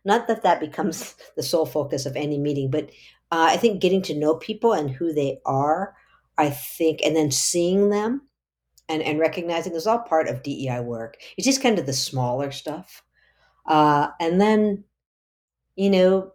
Not 0.05 0.27
that 0.29 0.43
that 0.43 0.61
becomes 0.61 1.15
the 1.37 1.43
sole 1.43 1.67
focus 1.67 2.07
of 2.07 2.17
any 2.17 2.39
meeting, 2.39 2.71
but 2.71 2.91
uh, 3.33 3.49
I 3.51 3.57
think 3.57 3.81
getting 3.81 4.03
to 4.03 4.19
know 4.19 4.37
people 4.37 4.73
and 4.73 4.91
who 4.91 5.13
they 5.13 5.41
are, 5.45 5.95
I 6.39 6.51
think, 6.51 7.01
and 7.03 7.17
then 7.17 7.31
seeing 7.31 7.91
them 7.91 8.23
and, 8.89 9.03
and 9.03 9.19
recognizing 9.19 9.75
is 9.75 9.87
all 9.87 9.99
part 9.99 10.29
of 10.29 10.43
DEI 10.43 10.81
work. 10.81 11.17
It's 11.37 11.45
just 11.45 11.63
kind 11.63 11.79
of 11.79 11.87
the 11.87 11.93
smaller 11.93 12.53
stuff. 12.53 13.03
Uh, 13.67 14.09
and 14.21 14.41
then, 14.41 14.85
you 15.75 15.91
know, 15.91 16.33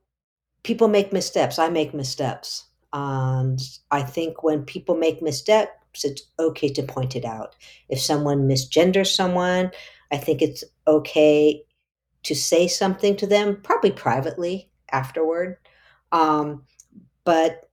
people 0.63 0.89
make 0.89 1.13
missteps. 1.13 1.57
I 1.57 1.69
make 1.69 1.93
missteps. 1.93 2.65
And 2.93 3.59
I 3.89 4.03
think 4.03 4.43
when 4.43 4.63
people 4.63 4.95
make 4.95 5.21
missteps, 5.21 6.03
it's 6.03 6.23
okay 6.39 6.69
to 6.69 6.83
point 6.83 7.15
it 7.15 7.25
out. 7.25 7.55
If 7.89 7.99
someone 7.99 8.47
misgenders 8.47 9.13
someone, 9.13 9.71
I 10.11 10.17
think 10.17 10.41
it's 10.41 10.63
okay 10.87 11.63
to 12.23 12.35
say 12.35 12.67
something 12.67 13.15
to 13.17 13.27
them, 13.27 13.61
probably 13.63 13.91
privately 13.91 14.69
afterward. 14.91 15.57
Um, 16.11 16.63
but 17.23 17.69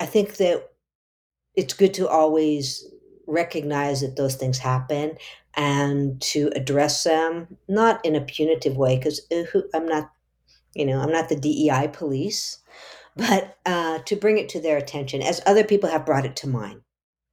I 0.00 0.06
think 0.06 0.36
that 0.36 0.70
it's 1.54 1.74
good 1.74 1.94
to 1.94 2.08
always 2.08 2.84
recognize 3.26 4.00
that 4.00 4.16
those 4.16 4.36
things 4.36 4.58
happen 4.58 5.16
and 5.54 6.20
to 6.20 6.50
address 6.54 7.02
them, 7.04 7.56
not 7.68 8.04
in 8.04 8.14
a 8.14 8.20
punitive 8.20 8.76
way, 8.76 8.96
because 8.96 9.20
uh, 9.32 9.60
I'm 9.74 9.86
not, 9.86 10.12
you 10.74 10.84
know, 10.84 11.00
I'm 11.00 11.10
not 11.10 11.28
the 11.28 11.36
DEI 11.36 11.88
police, 11.92 12.58
but 13.16 13.56
uh, 13.64 13.98
to 14.00 14.14
bring 14.14 14.38
it 14.38 14.48
to 14.50 14.60
their 14.60 14.76
attention 14.76 15.22
as 15.22 15.40
other 15.46 15.64
people 15.64 15.88
have 15.88 16.06
brought 16.06 16.26
it 16.26 16.36
to 16.36 16.48
mine. 16.48 16.82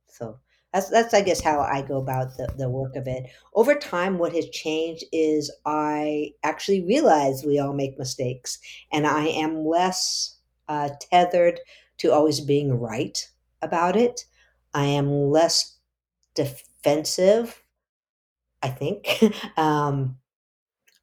So 0.08 0.39
that's 0.72 0.89
that's 0.89 1.13
I 1.13 1.22
guess 1.22 1.41
how 1.41 1.60
I 1.60 1.82
go 1.82 1.98
about 1.98 2.38
the, 2.38 2.52
the 2.58 2.69
work 2.69 2.96
of 2.96 3.06
it. 3.06 3.26
Over 3.54 3.76
time, 3.76 4.17
what 4.17 4.34
has 4.34 4.50
changed 4.50 5.04
is 5.12 5.52
I 5.65 6.32
actually 6.43 6.86
realize 6.86 7.43
we 7.46 7.60
all 7.60 7.74
make 7.74 8.00
mistakes, 8.00 8.58
and 8.91 9.06
I 9.06 9.26
am 9.26 9.65
less 9.65 10.38
uh, 10.69 10.89
tethered 11.12 11.60
to 11.98 12.12
always 12.12 12.39
being 12.39 12.74
right 12.80 13.17
about 13.62 13.96
it. 13.96 14.26
I 14.74 14.86
am 14.86 15.12
less 15.12 15.78
defensive. 16.34 17.62
I 18.63 18.69
think 18.69 19.22
um, 19.58 20.17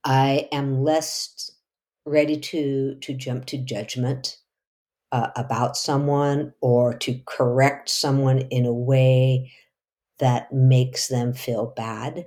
I 0.04 0.48
am 0.52 0.82
less 0.82 1.50
ready 2.06 2.40
to 2.40 2.94
to 2.94 3.12
jump 3.12 3.44
to 3.46 3.58
judgment 3.58 4.38
uh, 5.12 5.28
about 5.36 5.76
someone 5.76 6.52
or 6.60 6.94
to 6.94 7.20
correct 7.26 7.88
someone 7.88 8.38
in 8.50 8.64
a 8.64 8.72
way 8.72 9.52
that 10.18 10.52
makes 10.52 11.08
them 11.08 11.32
feel 11.32 11.72
bad 11.76 12.26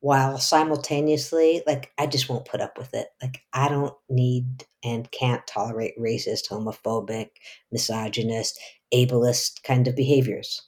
while 0.00 0.38
simultaneously 0.38 1.62
like 1.66 1.92
i 1.98 2.06
just 2.06 2.28
won't 2.28 2.46
put 2.46 2.60
up 2.60 2.78
with 2.78 2.92
it. 2.94 3.08
Like 3.22 3.42
i 3.52 3.68
don't 3.68 3.94
need 4.08 4.64
and 4.82 5.10
can't 5.10 5.46
tolerate 5.46 5.98
racist 5.98 6.48
homophobic 6.48 7.28
misogynist 7.70 8.58
ableist 8.92 9.62
kind 9.62 9.86
of 9.86 9.96
behaviors 9.96 10.62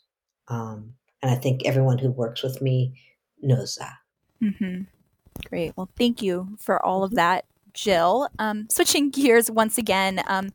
um, 0.48 0.94
and 1.22 1.30
i 1.30 1.34
think 1.34 1.62
everyone 1.64 1.98
who 1.98 2.10
works 2.10 2.42
with 2.42 2.62
me 2.62 2.98
knows 3.42 3.76
that. 3.76 3.94
Mm-hmm. 4.42 4.82
great. 5.48 5.72
Well 5.76 5.90
thank 5.98 6.22
you 6.22 6.56
for 6.58 6.84
all 6.84 7.02
of 7.02 7.12
that 7.12 7.44
jill. 7.74 8.28
Um, 8.38 8.68
switching 8.70 9.10
gears 9.10 9.50
once 9.50 9.78
again 9.78 10.22
um, 10.26 10.50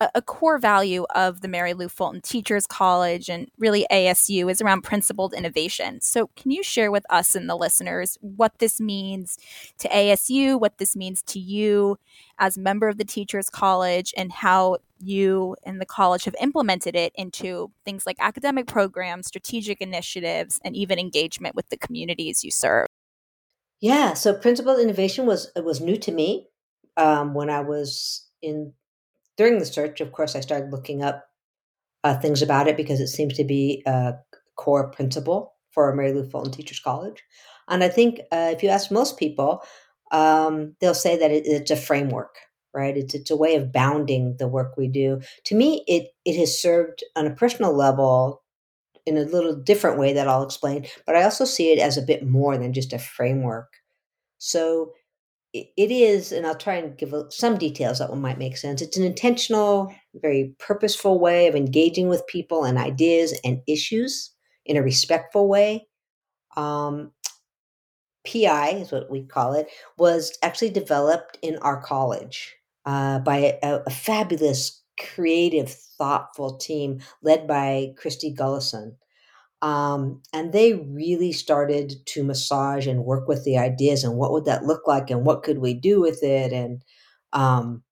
a, 0.00 0.10
a 0.16 0.22
core 0.22 0.58
value 0.58 1.04
of 1.14 1.40
the 1.40 1.48
Mary 1.48 1.74
Lou 1.74 1.88
Fulton 1.88 2.20
Teachers 2.20 2.66
College 2.66 3.28
and 3.28 3.50
really 3.58 3.86
ASU 3.90 4.50
is 4.50 4.60
around 4.60 4.82
principled 4.82 5.32
innovation. 5.34 6.00
So, 6.00 6.28
can 6.36 6.50
you 6.50 6.62
share 6.62 6.90
with 6.90 7.04
us 7.10 7.34
and 7.34 7.48
the 7.48 7.56
listeners 7.56 8.18
what 8.20 8.58
this 8.58 8.80
means 8.80 9.38
to 9.78 9.88
ASU, 9.88 10.58
what 10.58 10.78
this 10.78 10.96
means 10.96 11.22
to 11.22 11.38
you 11.38 11.98
as 12.38 12.56
a 12.56 12.60
member 12.60 12.88
of 12.88 12.98
the 12.98 13.04
Teachers 13.04 13.48
College, 13.50 14.12
and 14.16 14.32
how 14.32 14.78
you 14.98 15.56
and 15.64 15.80
the 15.80 15.86
college 15.86 16.24
have 16.24 16.36
implemented 16.40 16.96
it 16.96 17.12
into 17.14 17.70
things 17.84 18.06
like 18.06 18.16
academic 18.18 18.66
programs, 18.66 19.26
strategic 19.26 19.80
initiatives, 19.80 20.60
and 20.64 20.74
even 20.74 20.98
engagement 20.98 21.54
with 21.54 21.68
the 21.68 21.76
communities 21.76 22.42
you 22.42 22.50
serve? 22.50 22.88
Yeah, 23.80 24.14
so 24.14 24.34
principled 24.34 24.80
innovation 24.80 25.26
was 25.26 25.50
was 25.56 25.80
new 25.80 25.96
to 25.98 26.12
me 26.12 26.48
um, 26.96 27.34
when 27.34 27.50
I 27.50 27.60
was 27.60 28.28
in 28.40 28.72
during 29.36 29.58
the 29.58 29.66
search, 29.66 30.00
of 30.00 30.12
course, 30.12 30.36
I 30.36 30.40
started 30.40 30.70
looking 30.70 31.02
up 31.02 31.24
uh, 32.04 32.16
things 32.18 32.42
about 32.42 32.68
it 32.68 32.76
because 32.76 33.00
it 33.00 33.08
seems 33.08 33.34
to 33.34 33.44
be 33.44 33.82
a 33.86 34.14
core 34.56 34.90
principle 34.90 35.54
for 35.72 35.94
Mary 35.94 36.12
Lou 36.12 36.28
Fulton 36.28 36.52
Teachers 36.52 36.80
College. 36.80 37.22
And 37.68 37.82
I 37.82 37.88
think 37.88 38.20
uh, 38.30 38.50
if 38.52 38.62
you 38.62 38.68
ask 38.68 38.90
most 38.90 39.18
people, 39.18 39.62
um, 40.12 40.76
they'll 40.80 40.94
say 40.94 41.16
that 41.16 41.30
it, 41.30 41.46
it's 41.46 41.70
a 41.70 41.76
framework, 41.76 42.36
right? 42.72 42.96
It's 42.96 43.14
it's 43.14 43.30
a 43.30 43.36
way 43.36 43.56
of 43.56 43.72
bounding 43.72 44.36
the 44.38 44.46
work 44.46 44.76
we 44.76 44.86
do. 44.86 45.20
To 45.44 45.54
me, 45.54 45.82
it 45.88 46.08
it 46.24 46.38
has 46.38 46.60
served 46.60 47.02
on 47.16 47.26
a 47.26 47.34
personal 47.34 47.72
level 47.72 48.42
in 49.06 49.16
a 49.16 49.22
little 49.22 49.54
different 49.54 49.98
way 49.98 50.12
that 50.12 50.28
I'll 50.28 50.42
explain. 50.42 50.86
But 51.06 51.16
I 51.16 51.24
also 51.24 51.44
see 51.44 51.72
it 51.72 51.78
as 51.78 51.96
a 51.98 52.02
bit 52.02 52.26
more 52.26 52.56
than 52.56 52.72
just 52.72 52.92
a 52.92 52.98
framework. 52.98 53.68
So 54.38 54.92
it 55.54 55.92
is, 55.92 56.32
and 56.32 56.44
I'll 56.44 56.56
try 56.56 56.74
and 56.74 56.98
give 56.98 57.14
some 57.30 57.56
details 57.56 58.00
that 58.00 58.10
one 58.10 58.20
might 58.20 58.38
make 58.38 58.56
sense. 58.56 58.82
It's 58.82 58.96
an 58.96 59.04
intentional, 59.04 59.94
very 60.14 60.54
purposeful 60.58 61.20
way 61.20 61.46
of 61.46 61.54
engaging 61.54 62.08
with 62.08 62.26
people 62.26 62.64
and 62.64 62.76
ideas 62.76 63.38
and 63.44 63.60
issues 63.68 64.32
in 64.66 64.76
a 64.76 64.82
respectful 64.82 65.48
way. 65.48 65.86
Um, 66.56 67.12
PI 68.26 68.70
is 68.70 68.90
what 68.90 69.10
we 69.10 69.22
call 69.24 69.52
it, 69.52 69.68
was 69.96 70.36
actually 70.42 70.70
developed 70.70 71.38
in 71.42 71.56
our 71.58 71.80
college 71.80 72.54
uh, 72.84 73.20
by 73.20 73.58
a, 73.62 73.80
a, 73.86 73.90
fabulous, 73.90 74.82
creative, 74.98 75.70
thoughtful 75.98 76.56
team 76.56 77.00
led 77.22 77.46
by 77.46 77.92
Christy 77.96 78.32
Gullison. 78.32 78.96
Um, 79.64 80.20
and 80.34 80.52
they 80.52 80.74
really 80.74 81.32
started 81.32 81.94
to 82.08 82.22
massage 82.22 82.86
and 82.86 83.06
work 83.06 83.26
with 83.26 83.44
the 83.44 83.56
ideas 83.56 84.04
and 84.04 84.14
what 84.14 84.30
would 84.30 84.44
that 84.44 84.64
look 84.64 84.86
like 84.86 85.08
and 85.08 85.24
what 85.24 85.42
could 85.42 85.58
we 85.58 85.72
do 85.72 86.02
with 86.02 86.22
it 86.22 86.52
and 86.52 86.84
um, 87.32 87.82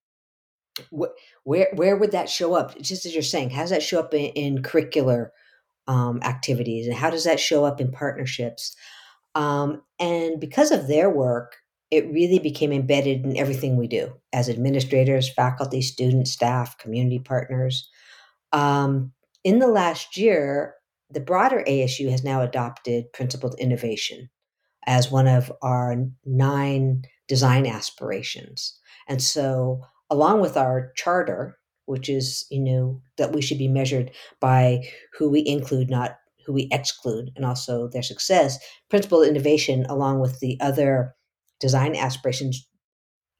wh- 0.94 1.14
where 1.44 1.70
where 1.74 1.96
would 1.96 2.12
that 2.12 2.28
show 2.28 2.52
up? 2.52 2.78
Just 2.82 3.06
as 3.06 3.14
you're 3.14 3.22
saying, 3.22 3.48
how 3.48 3.62
does 3.62 3.70
that 3.70 3.82
show 3.82 4.00
up 4.00 4.12
in, 4.12 4.26
in 4.32 4.62
curricular 4.62 5.30
um, 5.88 6.20
activities 6.22 6.86
and 6.86 6.94
how 6.94 7.08
does 7.08 7.24
that 7.24 7.40
show 7.40 7.64
up 7.64 7.80
in 7.80 7.90
partnerships? 7.90 8.76
Um, 9.34 9.80
and 9.98 10.38
because 10.38 10.72
of 10.72 10.88
their 10.88 11.08
work, 11.08 11.56
it 11.90 12.12
really 12.12 12.38
became 12.38 12.74
embedded 12.74 13.24
in 13.24 13.38
everything 13.38 13.78
we 13.78 13.88
do 13.88 14.12
as 14.34 14.50
administrators, 14.50 15.32
faculty, 15.32 15.80
students, 15.80 16.32
staff, 16.32 16.76
community 16.76 17.18
partners. 17.18 17.88
Um, 18.52 19.12
in 19.42 19.58
the 19.58 19.68
last 19.68 20.18
year, 20.18 20.74
the 21.12 21.20
broader 21.20 21.64
ASU 21.66 22.10
has 22.10 22.24
now 22.24 22.40
adopted 22.42 23.12
principled 23.12 23.54
innovation 23.58 24.28
as 24.86 25.10
one 25.10 25.28
of 25.28 25.52
our 25.62 25.96
nine 26.24 27.02
design 27.28 27.66
aspirations. 27.66 28.78
And 29.08 29.22
so, 29.22 29.80
along 30.10 30.40
with 30.40 30.56
our 30.56 30.92
charter, 30.96 31.58
which 31.86 32.08
is, 32.08 32.46
you 32.50 32.60
know, 32.60 33.00
that 33.18 33.32
we 33.32 33.42
should 33.42 33.58
be 33.58 33.68
measured 33.68 34.10
by 34.40 34.82
who 35.18 35.30
we 35.30 35.44
include, 35.46 35.90
not 35.90 36.16
who 36.46 36.52
we 36.52 36.68
exclude, 36.70 37.30
and 37.36 37.44
also 37.44 37.88
their 37.88 38.02
success, 38.02 38.58
principled 38.90 39.26
innovation, 39.26 39.86
along 39.88 40.20
with 40.20 40.40
the 40.40 40.58
other 40.60 41.14
design 41.60 41.94
aspirations, 41.94 42.66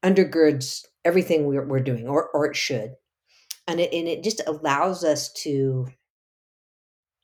undergirds 0.03 0.81
everything 1.05 1.45
we're, 1.45 1.65
we're 1.65 1.79
doing, 1.79 2.07
or 2.07 2.29
or 2.33 2.45
it 2.45 2.55
should, 2.55 2.91
and 3.67 3.79
it 3.79 3.93
and 3.93 4.07
it 4.07 4.23
just 4.23 4.41
allows 4.47 5.03
us 5.03 5.31
to. 5.43 5.87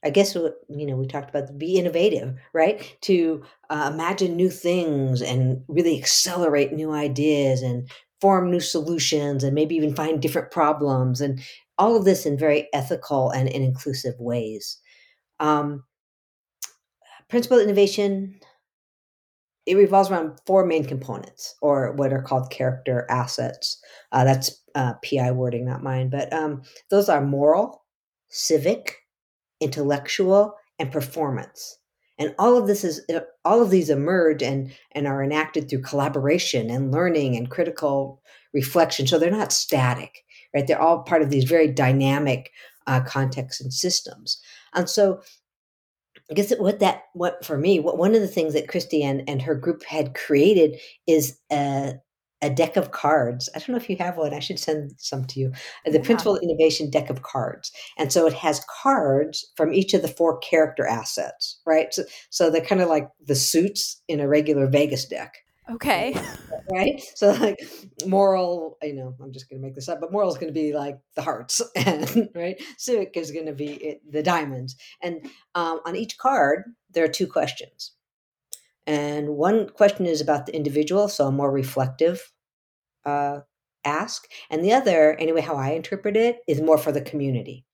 I 0.03 0.09
guess 0.09 0.35
you 0.35 0.85
know 0.85 0.95
we 0.95 1.07
talked 1.07 1.29
about 1.29 1.57
be 1.57 1.77
innovative, 1.77 2.35
right? 2.53 2.97
To 3.01 3.43
uh, 3.69 3.89
imagine 3.93 4.35
new 4.35 4.49
things 4.49 5.21
and 5.21 5.63
really 5.67 5.97
accelerate 5.97 6.73
new 6.73 6.91
ideas 6.91 7.61
and 7.61 7.89
form 8.21 8.51
new 8.51 8.59
solutions 8.59 9.43
and 9.43 9.55
maybe 9.55 9.75
even 9.75 9.95
find 9.95 10.21
different 10.21 10.51
problems 10.51 11.21
and 11.21 11.41
all 11.77 11.95
of 11.95 12.05
this 12.05 12.25
in 12.25 12.37
very 12.37 12.67
ethical 12.73 13.31
and, 13.31 13.47
and 13.49 13.63
inclusive 13.63 14.15
ways. 14.19 14.77
Um, 15.39 15.83
principled 17.29 17.61
innovation 17.61 18.39
it 19.65 19.77
revolves 19.77 20.09
around 20.09 20.39
four 20.47 20.65
main 20.65 20.83
components 20.83 21.55
or 21.61 21.91
what 21.93 22.11
are 22.11 22.23
called 22.23 22.49
character 22.49 23.05
assets 23.09 23.79
uh, 24.11 24.23
that's 24.23 24.63
uh, 24.75 24.93
pi 25.03 25.31
wording 25.31 25.65
not 25.65 25.83
mine 25.83 26.09
but 26.09 26.31
um, 26.33 26.61
those 26.89 27.07
are 27.07 27.21
moral 27.21 27.85
civic 28.29 28.97
intellectual 29.59 30.55
and 30.77 30.91
performance. 30.91 31.77
And 32.17 32.35
all 32.37 32.57
of 32.57 32.67
this 32.67 32.83
is 32.83 33.01
all 33.45 33.61
of 33.61 33.69
these 33.69 33.89
emerge 33.89 34.43
and 34.43 34.71
and 34.91 35.07
are 35.07 35.23
enacted 35.23 35.69
through 35.69 35.81
collaboration 35.81 36.69
and 36.69 36.91
learning 36.91 37.37
and 37.37 37.49
critical 37.49 38.21
reflection. 38.53 39.07
So 39.07 39.17
they're 39.17 39.31
not 39.31 39.53
static 39.53 40.23
right? 40.53 40.65
They're 40.67 40.81
all 40.81 41.03
part 41.03 41.21
of 41.21 41.29
these 41.29 41.43
very 41.43 41.67
dynamic 41.67 42.51
uh, 42.87 43.01
contexts 43.01 43.61
and 43.61 43.73
systems. 43.73 44.41
And 44.73 44.89
so 44.89 45.21
I 46.31 46.33
guess 46.33 46.53
what 46.57 46.79
that 46.79 47.03
what 47.13 47.43
for 47.43 47.57
me 47.57 47.79
what 47.79 47.97
one 47.97 48.13
of 48.13 48.21
the 48.21 48.27
things 48.27 48.53
that 48.53 48.67
Christy 48.67 49.03
and, 49.03 49.27
and 49.27 49.41
her 49.41 49.55
group 49.55 49.83
had 49.83 50.15
created 50.15 50.79
is 51.07 51.39
a, 51.51 51.93
a 52.41 52.49
deck 52.49 52.77
of 52.77 52.91
cards. 52.91 53.49
I 53.55 53.59
don't 53.59 53.69
know 53.69 53.77
if 53.77 53.89
you 53.89 53.97
have 53.97 54.17
one. 54.17 54.33
I 54.33 54.39
should 54.39 54.59
send 54.59 54.93
some 54.97 55.25
to 55.25 55.39
you. 55.39 55.51
The 55.85 55.93
yeah. 55.93 56.03
Principled 56.03 56.41
Innovation 56.41 56.89
deck 56.89 57.09
of 57.09 57.21
cards, 57.21 57.71
and 57.97 58.11
so 58.11 58.27
it 58.27 58.33
has 58.33 58.65
cards 58.81 59.51
from 59.55 59.73
each 59.73 59.93
of 59.93 60.01
the 60.01 60.07
four 60.07 60.37
character 60.39 60.85
assets, 60.85 61.59
right? 61.65 61.93
So, 61.93 62.03
so 62.29 62.49
they're 62.49 62.61
kind 62.61 62.81
of 62.81 62.89
like 62.89 63.09
the 63.25 63.35
suits 63.35 64.01
in 64.07 64.19
a 64.19 64.27
regular 64.27 64.67
Vegas 64.67 65.05
deck. 65.05 65.33
Okay. 65.69 66.15
Right. 66.71 67.01
So 67.15 67.31
like 67.31 67.57
moral, 68.05 68.77
you 68.83 68.93
know, 68.93 69.15
I'm 69.19 69.33
just 69.33 69.49
going 69.49 69.59
to 69.59 69.65
make 69.65 69.73
this 69.73 69.89
up, 69.89 69.99
but 69.99 70.11
moral 70.11 70.29
is 70.29 70.37
going 70.37 70.53
to 70.53 70.59
be 70.59 70.71
like 70.71 70.99
the 71.15 71.23
hearts, 71.23 71.63
and 71.75 72.29
right. 72.35 72.61
Civic 72.77 73.17
is 73.17 73.31
going 73.31 73.47
to 73.47 73.53
be 73.53 73.71
it, 73.73 74.01
the 74.07 74.21
diamonds, 74.21 74.75
and 75.01 75.27
um, 75.55 75.79
on 75.87 75.95
each 75.95 76.19
card 76.19 76.65
there 76.91 77.03
are 77.05 77.07
two 77.07 77.25
questions, 77.25 77.93
and 78.89 79.29
one 79.35 79.69
question 79.69 80.07
is 80.07 80.19
about 80.19 80.47
the 80.47 80.55
individual, 80.55 81.09
so 81.09 81.27
a 81.27 81.31
more 81.31 81.51
reflective 81.51 82.31
uh, 83.05 83.41
ask, 83.85 84.27
and 84.49 84.63
the 84.63 84.73
other, 84.73 85.13
anyway, 85.19 85.41
how 85.41 85.55
I 85.55 85.73
interpret 85.73 86.17
it, 86.17 86.39
is 86.47 86.59
more 86.59 86.79
for 86.79 86.91
the 86.91 86.99
community. 86.99 87.65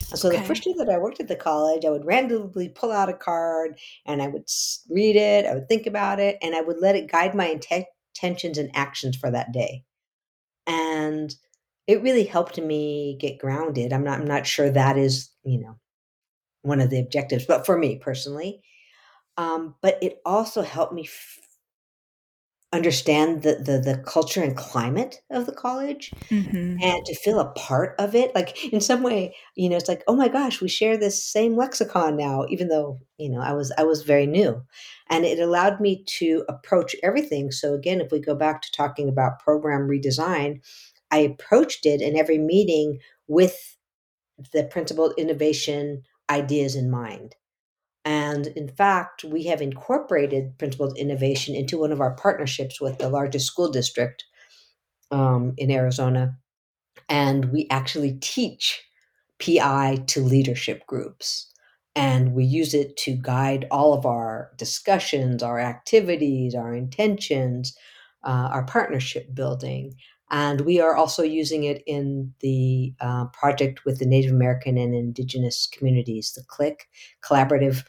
So 0.00 0.28
okay. 0.28 0.38
the 0.38 0.44
first 0.44 0.66
year 0.66 0.74
that 0.78 0.90
I 0.90 0.98
worked 0.98 1.20
at 1.20 1.28
the 1.28 1.36
college, 1.36 1.84
I 1.84 1.90
would 1.90 2.04
randomly 2.04 2.68
pull 2.68 2.90
out 2.90 3.08
a 3.08 3.12
card 3.12 3.78
and 4.06 4.20
I 4.20 4.26
would 4.26 4.48
read 4.90 5.14
it, 5.14 5.46
I 5.46 5.54
would 5.54 5.68
think 5.68 5.86
about 5.86 6.18
it, 6.18 6.36
and 6.42 6.56
I 6.56 6.62
would 6.62 6.80
let 6.80 6.96
it 6.96 7.12
guide 7.12 7.36
my 7.36 7.46
intentions 7.46 8.58
and 8.58 8.70
actions 8.74 9.16
for 9.16 9.30
that 9.30 9.52
day. 9.52 9.84
And 10.66 11.32
it 11.86 12.02
really 12.02 12.24
helped 12.24 12.58
me 12.58 13.16
get 13.20 13.38
grounded. 13.38 13.92
I'm 13.92 14.02
not 14.02 14.18
I'm 14.18 14.26
not 14.26 14.48
sure 14.48 14.68
that 14.68 14.98
is, 14.98 15.30
you 15.44 15.60
know, 15.60 15.76
one 16.62 16.80
of 16.80 16.90
the 16.90 16.98
objectives, 16.98 17.46
but 17.46 17.64
for 17.64 17.78
me 17.78 17.98
personally. 17.98 18.62
Um, 19.36 19.74
but 19.82 19.98
it 20.02 20.20
also 20.24 20.62
helped 20.62 20.94
me 20.94 21.04
f- 21.04 21.46
understand 22.72 23.42
the, 23.42 23.54
the 23.54 23.78
the 23.78 24.02
culture 24.04 24.42
and 24.42 24.56
climate 24.56 25.20
of 25.30 25.46
the 25.46 25.52
college 25.52 26.10
mm-hmm. 26.28 26.76
and 26.82 27.06
to 27.06 27.14
feel 27.14 27.38
a 27.38 27.52
part 27.52 27.94
of 27.98 28.14
it. 28.14 28.34
Like 28.34 28.72
in 28.72 28.80
some 28.80 29.02
way 29.02 29.34
you 29.54 29.68
know 29.68 29.76
it's 29.76 29.88
like 29.88 30.02
oh 30.08 30.16
my 30.16 30.28
gosh 30.28 30.60
we 30.60 30.68
share 30.68 30.96
this 30.96 31.22
same 31.22 31.56
lexicon 31.56 32.16
now 32.16 32.44
even 32.48 32.68
though 32.68 32.98
you 33.18 33.30
know 33.30 33.40
i 33.40 33.52
was 33.52 33.72
i 33.78 33.84
was 33.84 34.02
very 34.02 34.26
new. 34.26 34.62
And 35.08 35.24
it 35.24 35.38
allowed 35.38 35.80
me 35.80 36.04
to 36.18 36.44
approach 36.48 36.96
everything. 37.02 37.52
So 37.52 37.74
again 37.74 38.00
if 38.00 38.10
we 38.10 38.18
go 38.20 38.34
back 38.34 38.62
to 38.62 38.72
talking 38.72 39.08
about 39.08 39.38
program 39.38 39.88
redesign 39.88 40.60
i 41.10 41.18
approached 41.18 41.86
it 41.86 42.00
in 42.00 42.16
every 42.16 42.38
meeting 42.38 42.98
with 43.28 43.76
the 44.52 44.64
principled 44.64 45.14
innovation 45.16 46.02
ideas 46.28 46.74
in 46.74 46.90
mind 46.90 47.36
and 48.06 48.46
in 48.46 48.68
fact, 48.68 49.24
we 49.24 49.42
have 49.46 49.60
incorporated 49.60 50.56
principled 50.58 50.96
innovation 50.96 51.56
into 51.56 51.76
one 51.76 51.90
of 51.90 52.00
our 52.00 52.14
partnerships 52.14 52.80
with 52.80 52.98
the 52.98 53.08
largest 53.08 53.46
school 53.46 53.68
district 53.68 54.24
um, 55.10 55.54
in 55.58 55.72
Arizona. 55.72 56.38
And 57.08 57.46
we 57.46 57.66
actually 57.68 58.12
teach 58.20 58.80
PI 59.44 60.04
to 60.06 60.20
leadership 60.20 60.86
groups. 60.86 61.52
And 61.96 62.32
we 62.32 62.44
use 62.44 62.74
it 62.74 62.96
to 62.98 63.18
guide 63.20 63.66
all 63.72 63.92
of 63.92 64.06
our 64.06 64.52
discussions, 64.56 65.42
our 65.42 65.58
activities, 65.58 66.54
our 66.54 66.76
intentions, 66.76 67.76
uh, 68.22 68.50
our 68.52 68.64
partnership 68.66 69.34
building. 69.34 69.96
And 70.30 70.60
we 70.60 70.80
are 70.80 70.94
also 70.94 71.24
using 71.24 71.64
it 71.64 71.82
in 71.88 72.34
the 72.38 72.94
uh, 73.00 73.24
project 73.32 73.84
with 73.84 73.98
the 73.98 74.06
Native 74.06 74.30
American 74.30 74.78
and 74.78 74.94
Indigenous 74.94 75.66
communities, 75.66 76.32
the 76.36 76.44
CLIC 76.46 76.88
Collaborative 77.24 77.82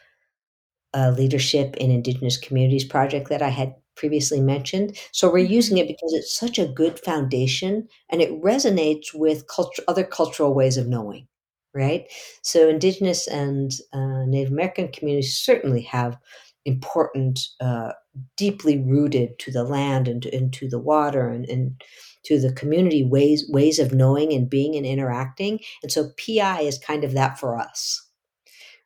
uh, 0.93 1.11
Leadership 1.11 1.75
in 1.77 1.91
Indigenous 1.91 2.37
Communities 2.37 2.85
project 2.85 3.29
that 3.29 3.41
I 3.41 3.49
had 3.49 3.75
previously 3.95 4.39
mentioned. 4.39 4.97
So 5.11 5.31
we're 5.31 5.39
using 5.39 5.77
mm-hmm. 5.77 5.85
it 5.85 5.87
because 5.87 6.13
it's 6.13 6.37
such 6.37 6.57
a 6.57 6.67
good 6.67 6.99
foundation 6.99 7.87
and 8.09 8.21
it 8.21 8.41
resonates 8.41 9.13
with 9.13 9.47
culture, 9.47 9.83
other 9.87 10.03
cultural 10.03 10.53
ways 10.53 10.77
of 10.77 10.87
knowing, 10.87 11.27
right? 11.73 12.05
So 12.43 12.69
Indigenous 12.69 13.27
and 13.27 13.71
uh, 13.91 14.23
Native 14.25 14.53
American 14.53 14.89
communities 14.89 15.35
certainly 15.35 15.81
have 15.81 16.17
important, 16.65 17.39
uh, 17.61 17.93
deeply 18.35 18.77
rooted 18.77 19.39
to 19.39 19.51
the 19.51 19.63
land 19.63 20.07
and 20.07 20.21
to, 20.21 20.35
and 20.35 20.53
to 20.53 20.67
the 20.67 20.79
water 20.79 21.29
and, 21.29 21.45
and 21.49 21.81
to 22.25 22.39
the 22.39 22.51
community 22.53 23.03
ways 23.03 23.45
ways 23.49 23.79
of 23.79 23.93
knowing 23.93 24.33
and 24.33 24.49
being 24.49 24.75
and 24.75 24.85
interacting. 24.85 25.59
And 25.81 25.91
so 25.91 26.11
PI 26.17 26.61
is 26.61 26.77
kind 26.77 27.03
of 27.03 27.13
that 27.13 27.39
for 27.39 27.57
us, 27.57 28.05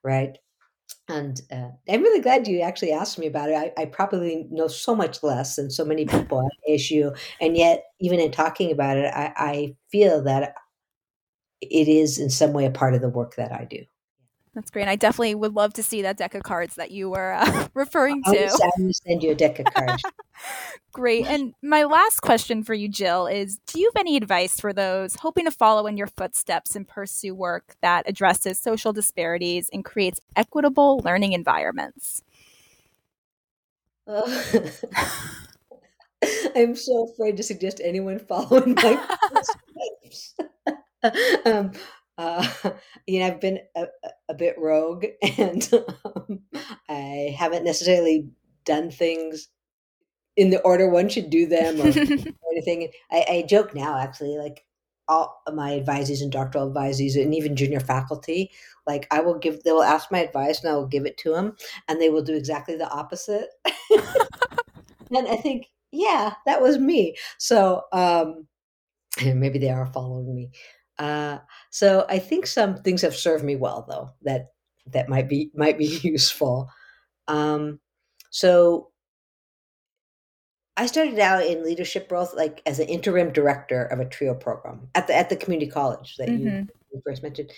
right? 0.04 0.38
And 1.12 1.42
uh, 1.52 1.70
I'm 1.90 2.02
really 2.02 2.22
glad 2.22 2.48
you 2.48 2.62
actually 2.62 2.94
asked 2.94 3.20
me 3.20 3.28
about 3.28 3.50
it. 3.50 3.56
I, 3.56 3.82
I, 3.82 3.86
probably 3.86 4.48
know 4.50 4.68
so 4.68 4.96
much 4.96 5.22
less 5.24 5.58
than 5.58 5.70
so 5.70 5.84
many 5.84 6.06
people 6.06 6.40
at 6.40 6.72
ASU, 6.72 7.18
and 7.42 7.58
yet, 7.58 7.84
even 8.00 8.20
in 8.22 8.32
talking 8.32 8.72
about 8.72 8.96
it, 8.96 9.14
I, 9.14 9.34
I 9.36 9.76
feel 9.92 10.24
that 10.24 10.56
it 11.60 11.88
is 11.90 12.18
in 12.18 12.30
some 12.30 12.54
way 12.54 12.66
a 12.66 12.72
part 12.72 12.96
of 12.96 13.02
the 13.02 13.10
work 13.10 13.36
that 13.36 13.52
I 13.52 13.66
do. 13.66 13.84
That's 14.54 14.70
great. 14.70 14.90
I 14.90 14.98
definitely 14.98 15.36
would 15.36 15.54
love 15.54 15.74
to 15.76 15.84
see 15.84 16.02
that 16.02 16.18
deck 16.18 16.36
of 16.36 16.44
cards 16.44 16.76
that 16.76 16.92
you 16.92 17.10
were 17.10 17.32
uh, 17.34 17.68
referring 17.74 18.22
to. 18.24 18.50
I'm 18.52 18.72
going 18.78 18.90
to 18.90 18.94
send 18.94 19.24
you 19.24 19.32
a 19.32 19.36
deck 19.36 19.60
of 19.60 19.66
cards. 19.74 20.04
great. 20.92 21.26
And 21.26 21.54
my 21.62 21.84
last 21.86 22.20
question 22.20 22.62
for 22.64 22.74
you, 22.74 22.90
Jill, 22.90 23.28
is 23.28 23.60
do 23.68 23.80
you 23.80 23.90
have 23.94 24.00
any 24.00 24.18
advice 24.18 24.60
for 24.60 24.74
those 24.74 25.16
hoping 25.16 25.46
to 25.46 25.52
follow 25.52 25.88
in 25.88 25.96
your 25.96 26.08
footsteps 26.08 26.76
and 26.76 26.86
pursue 26.86 27.34
work 27.34 27.76
that 27.82 28.10
addresses 28.10 28.60
social 28.60 28.92
disparities 28.92 29.70
and 29.72 29.86
creates 29.86 30.20
equitable 30.36 31.00
learning 31.00 31.32
environments? 31.32 32.22
I'm 36.56 36.76
so 36.76 37.08
afraid 37.10 37.38
to 37.38 37.44
suggest 37.44 37.80
anyone 37.82 38.20
following 38.20 38.76
my 38.76 39.18
footsteps. 39.30 40.36
um, 41.46 41.72
uh, 42.18 42.48
you 43.08 43.20
know, 43.20 43.28
I've 43.28 43.42
been 43.42 43.60
a, 43.76 43.88
a 44.30 44.34
bit 44.34 44.56
rogue 44.58 45.06
and 45.38 45.70
um, 46.06 46.42
I 46.90 47.36
haven't 47.38 47.64
necessarily 47.64 48.30
done 48.66 48.92
things 48.92 49.50
in 50.38 50.50
the 50.50 50.62
order 50.62 50.90
one 50.90 51.10
should 51.10 51.30
do 51.30 51.46
them 51.46 51.80
or, 51.82 51.88
or 51.90 52.52
anything. 52.52 52.90
I, 53.12 53.26
I, 53.30 53.46
joke 53.48 53.76
now, 53.76 53.98
actually, 53.98 54.38
like 54.38 54.66
all 55.08 55.42
my 55.54 55.72
advisees 55.80 56.22
and 56.22 56.32
doctoral 56.32 56.72
advisees 56.72 57.22
and 57.22 57.36
even 57.36 57.56
junior 57.56 57.80
faculty, 57.80 58.52
like 58.88 59.08
I 59.12 59.20
will 59.22 59.38
give, 59.38 59.64
they 59.64 59.72
will 59.72 59.84
ask 59.84 60.12
my 60.12 60.20
advice 60.20 60.62
and 60.62 60.72
I 60.72 60.76
will 60.76 60.88
give 60.88 61.06
it 61.06 61.18
to 61.20 61.32
them 61.32 61.56
and 61.88 62.00
they 62.00 62.10
will 62.10 62.24
do 62.24 62.36
exactly 62.36 62.78
the 62.78 62.90
opposite. 62.90 63.50
and 65.12 65.28
I 65.28 65.36
think, 65.36 65.68
yeah, 65.92 66.36
that 66.46 66.62
was 66.62 66.78
me. 66.78 67.18
So, 67.38 67.84
um, 67.92 68.48
maybe 69.22 69.60
they 69.60 69.70
are 69.70 69.86
following 69.88 70.34
me. 70.34 70.52
Uh, 71.02 71.40
so 71.72 72.06
I 72.10 72.20
think 72.20 72.46
some 72.46 72.76
things 72.76 73.02
have 73.02 73.16
served 73.16 73.44
me 73.44 73.56
well, 73.56 73.86
though 73.90 74.12
that 74.22 74.52
that 74.86 75.10
might 75.10 75.28
be 75.28 75.50
might 75.56 75.78
be 75.80 76.00
useful. 76.04 76.70
Um, 77.28 77.80
so 78.30 78.92
I 80.78 80.86
started 80.86 81.18
out 81.18 81.44
in 81.44 81.66
leadership 81.66 82.12
roles, 82.12 82.36
like 82.36 82.62
as 82.68 82.80
an 82.80 82.88
interim 82.88 83.34
director 83.34 83.86
of 83.86 84.00
a 84.00 84.06
trio 84.06 84.36
program 84.36 84.90
at 84.94 85.08
the 85.08 85.16
at 85.16 85.30
the 85.30 85.36
community 85.36 85.72
college 85.72 86.18
that 86.18 86.30
mm-hmm. 86.30 86.48
you, 86.48 86.68
you, 86.94 87.02
first 87.04 87.24
mentioned, 87.24 87.50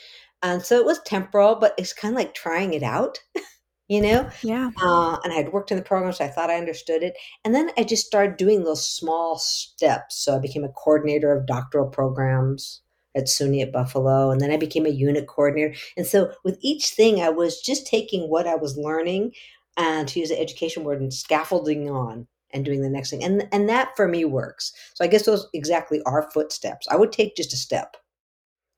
and 0.42 0.64
so 0.64 0.78
it 0.78 0.86
was 0.86 1.02
temporal, 1.06 1.56
but 1.56 1.74
it's 1.78 1.92
kind 1.92 2.14
of 2.14 2.18
like 2.18 2.34
trying 2.34 2.74
it 2.74 2.84
out. 2.84 3.20
you 3.90 4.02
know? 4.02 4.28
Yeah. 4.42 4.72
Uh, 4.82 5.18
and 5.26 5.34
I 5.34 5.36
had 5.36 5.52
worked 5.52 5.70
in 5.70 5.78
the 5.78 5.84
program, 5.84 6.14
so 6.14 6.24
I 6.24 6.30
thought 6.30 6.50
I 6.50 6.56
understood 6.56 7.04
it. 7.04 7.16
And 7.44 7.54
then 7.54 7.70
I 7.78 7.84
just 7.84 8.08
started 8.08 8.38
doing 8.38 8.64
those 8.64 8.90
small 8.90 9.38
steps. 9.38 10.24
So 10.24 10.38
I 10.38 10.40
became 10.40 10.64
a 10.64 10.70
coordinator 10.70 11.34
of 11.34 11.46
doctoral 11.46 11.90
programs 11.90 12.82
at 13.16 13.26
SUNY 13.26 13.62
at 13.62 13.72
Buffalo, 13.72 14.32
and 14.32 14.42
then 14.42 14.52
I 14.52 14.58
became 14.58 14.86
a 14.86 14.90
unit 14.90 15.28
coordinator. 15.28 15.76
And 15.98 16.06
so 16.06 16.32
with 16.44 16.58
each 16.62 16.90
thing, 16.90 17.22
I 17.22 17.30
was 17.30 17.62
just 17.62 17.88
taking 17.88 18.30
what 18.30 18.48
I 18.48 18.56
was 18.56 18.78
learning 18.78 19.34
and 19.78 20.08
to 20.08 20.20
use 20.20 20.30
the 20.30 20.40
education 20.40 20.84
word 20.84 21.02
and 21.02 21.14
scaffolding 21.14 21.90
on 21.90 22.28
and 22.52 22.64
doing 22.64 22.82
the 22.82 22.90
next 22.90 23.10
thing. 23.10 23.24
And 23.24 23.48
and 23.52 23.68
that 23.70 23.96
for 23.96 24.08
me 24.08 24.26
works. 24.26 24.72
So 24.94 25.04
I 25.04 25.08
guess 25.08 25.26
those 25.26 25.48
exactly 25.54 26.02
are 26.06 26.30
footsteps. 26.32 26.88
I 26.90 26.96
would 26.96 27.12
take 27.12 27.36
just 27.36 27.54
a 27.54 27.58
step, 27.58 27.98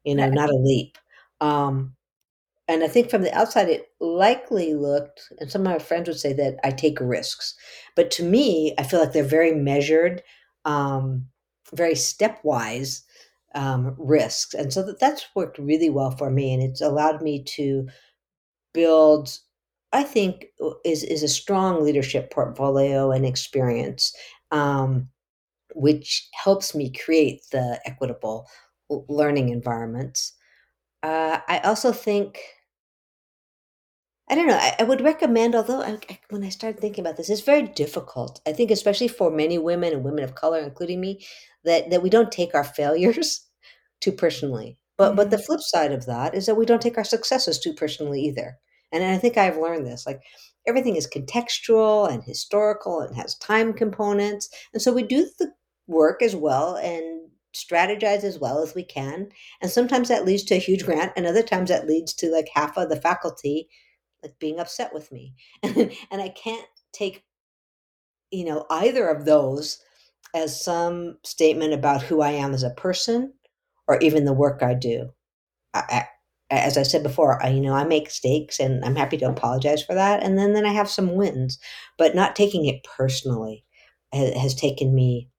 you 0.03 0.15
know, 0.15 0.29
not 0.29 0.49
a 0.49 0.55
leap. 0.55 0.97
Um, 1.41 1.95
and 2.67 2.83
I 2.83 2.87
think 2.87 3.09
from 3.11 3.21
the 3.21 3.33
outside, 3.37 3.69
it 3.69 3.89
likely 3.99 4.73
looked, 4.73 5.31
and 5.39 5.51
some 5.51 5.61
of 5.61 5.67
my 5.67 5.79
friends 5.79 6.07
would 6.07 6.19
say 6.19 6.33
that 6.33 6.57
I 6.63 6.71
take 6.71 6.99
risks. 6.99 7.53
But 7.95 8.09
to 8.11 8.23
me, 8.23 8.73
I 8.79 8.83
feel 8.83 8.99
like 8.99 9.13
they're 9.13 9.23
very 9.23 9.53
measured, 9.53 10.23
um, 10.65 11.27
very 11.75 11.93
stepwise 11.93 13.01
um, 13.55 13.95
risks. 13.97 14.53
And 14.53 14.71
so 14.71 14.83
that, 14.83 14.99
that's 14.99 15.25
worked 15.35 15.57
really 15.57 15.89
well 15.89 16.11
for 16.11 16.29
me. 16.29 16.53
And 16.53 16.61
it's 16.61 16.81
allowed 16.81 17.21
me 17.21 17.43
to 17.55 17.87
build, 18.73 19.37
I 19.93 20.03
think, 20.03 20.47
uh, 20.63 20.71
is, 20.83 21.03
is 21.03 21.23
a 21.23 21.27
strong 21.27 21.83
leadership 21.83 22.31
portfolio 22.31 23.11
and 23.11 23.25
experience, 23.25 24.13
um, 24.51 25.09
which 25.73 26.29
helps 26.33 26.75
me 26.75 26.91
create 26.91 27.41
the 27.51 27.79
equitable 27.85 28.47
learning 28.89 29.49
environments. 29.49 30.33
Uh, 31.01 31.39
I 31.47 31.59
also 31.59 31.91
think 31.91 32.39
I 34.27 34.35
don't 34.35 34.47
know. 34.47 34.55
I, 34.57 34.75
I 34.79 34.83
would 34.83 35.01
recommend, 35.01 35.53
although 35.55 35.81
I, 35.81 35.99
I, 36.09 36.19
when 36.29 36.43
I 36.43 36.49
started 36.49 36.79
thinking 36.81 37.03
about 37.03 37.15
this, 37.17 37.29
it's 37.29 37.41
very 37.41 37.61
difficult. 37.63 38.41
I 38.47 38.53
think, 38.53 38.71
especially 38.71 39.07
for 39.07 39.29
many 39.29 39.57
women 39.59 39.93
and 39.93 40.03
women 40.03 40.23
of 40.23 40.33
color, 40.35 40.59
including 40.59 40.99
me, 40.99 41.23
that 41.63 41.89
that 41.91 42.01
we 42.01 42.09
don't 42.09 42.31
take 42.31 42.55
our 42.55 42.63
failures 42.63 43.45
too 44.01 44.11
personally. 44.11 44.79
But 44.97 45.15
but 45.15 45.29
the 45.29 45.37
Mhm. 45.37 45.45
flip 45.45 45.61
side 45.61 45.91
of 45.91 46.05
that 46.07 46.33
is 46.33 46.45
that 46.47 46.55
we 46.57 46.65
don't 46.65 46.81
take 46.81 46.97
our 46.97 47.03
successes 47.03 47.59
too 47.59 47.73
personally 47.73 48.21
either. 48.21 48.57
And 48.91 49.03
I 49.03 49.17
think 49.17 49.37
I've 49.37 49.57
learned 49.57 49.85
this. 49.85 50.05
Like 50.07 50.21
everything 50.65 50.95
is 50.95 51.07
contextual 51.07 52.09
and 52.11 52.23
historical 52.23 52.99
and 53.01 53.15
has 53.15 53.35
time 53.37 53.73
components, 53.73 54.49
and 54.73 54.81
so 54.81 54.91
we 54.91 55.03
do 55.03 55.29
the 55.39 55.51
work 55.87 56.21
as 56.23 56.35
well 56.35 56.77
and 56.77 57.29
strategize 57.55 58.23
as 58.23 58.39
well 58.39 58.61
as 58.61 58.73
we 58.75 58.83
can. 58.83 59.29
And 59.61 59.69
sometimes 59.71 60.07
that 60.09 60.25
leads 60.25 60.43
to 60.45 60.55
a 60.55 60.59
huge 60.59 60.83
grant, 60.85 61.13
and 61.15 61.25
other 61.27 61.43
times 61.43 61.69
that 61.69 61.87
leads 61.87 62.13
to 62.15 62.31
like 62.31 62.49
half 62.53 62.75
of 62.77 62.89
the 62.89 62.99
faculty 62.99 63.69
like 64.23 64.39
being 64.39 64.59
upset 64.59 64.93
with 64.93 65.11
me. 65.11 65.35
And, 65.63 66.21
i 66.21 66.29
can't 66.29 66.65
take 66.93 67.23
you 68.31 68.45
know 68.45 68.65
either 68.69 69.07
of 69.07 69.25
those 69.25 69.79
as 70.35 70.63
some 70.63 71.17
statement 71.23 71.73
about 71.73 72.03
who 72.03 72.21
i 72.21 72.31
am 72.31 72.53
as 72.53 72.63
a 72.63 72.71
person 72.71 73.33
or 73.87 73.99
even 73.99 74.25
the 74.25 74.33
work 74.33 74.63
i 74.63 74.73
do. 74.73 75.09
I, 75.73 76.05
I, 76.51 76.55
as 76.55 76.77
i 76.77 76.83
said 76.83 77.03
before 77.03 77.43
I, 77.43 77.49
you 77.49 77.61
know 77.61 77.73
i 77.73 77.83
make 77.85 78.05
mistakes 78.05 78.59
and 78.59 78.83
i'm 78.85 78.95
happy 78.95 79.17
to 79.17 79.29
apologize 79.29 79.83
for 79.83 79.95
that 79.95 80.23
and 80.23 80.37
then 80.37 80.53
then 80.53 80.65
i 80.65 80.73
have 80.73 80.89
some 80.89 81.15
wins. 81.15 81.59
But 81.97 82.15
not 82.15 82.35
taking 82.35 82.65
it 82.67 82.85
personally 82.97 83.65
has 84.13 84.55
taken 84.55 84.95
me 84.95 85.29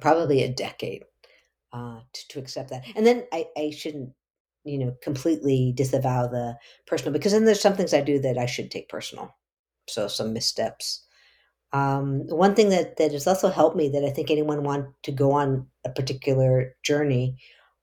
probably 0.00 0.42
a 0.42 0.52
decade 0.52 1.04
uh, 1.72 2.00
to, 2.12 2.28
to 2.28 2.38
accept 2.38 2.70
that. 2.70 2.84
And 2.96 3.06
then 3.06 3.26
I, 3.32 3.46
I 3.56 3.70
shouldn't 3.70 4.12
you 4.64 4.78
know 4.78 4.94
completely 5.02 5.72
disavow 5.76 6.26
the 6.26 6.56
personal 6.86 7.12
because 7.12 7.32
then 7.32 7.44
there's 7.44 7.60
some 7.60 7.74
things 7.74 7.94
i 7.94 8.00
do 8.00 8.18
that 8.18 8.38
i 8.38 8.46
should 8.46 8.70
take 8.70 8.88
personal. 8.88 9.34
So 9.88 10.06
some 10.06 10.32
missteps. 10.32 11.04
Um, 11.72 12.26
one 12.28 12.54
thing 12.54 12.68
that 12.70 12.96
that 12.96 13.12
has 13.12 13.26
also 13.26 13.48
helped 13.48 13.76
me 13.76 13.88
that 13.90 14.04
i 14.04 14.10
think 14.10 14.30
anyone 14.30 14.64
want 14.64 14.86
to 15.04 15.12
go 15.12 15.32
on 15.32 15.66
a 15.84 15.90
particular 15.90 16.74
journey 16.82 17.36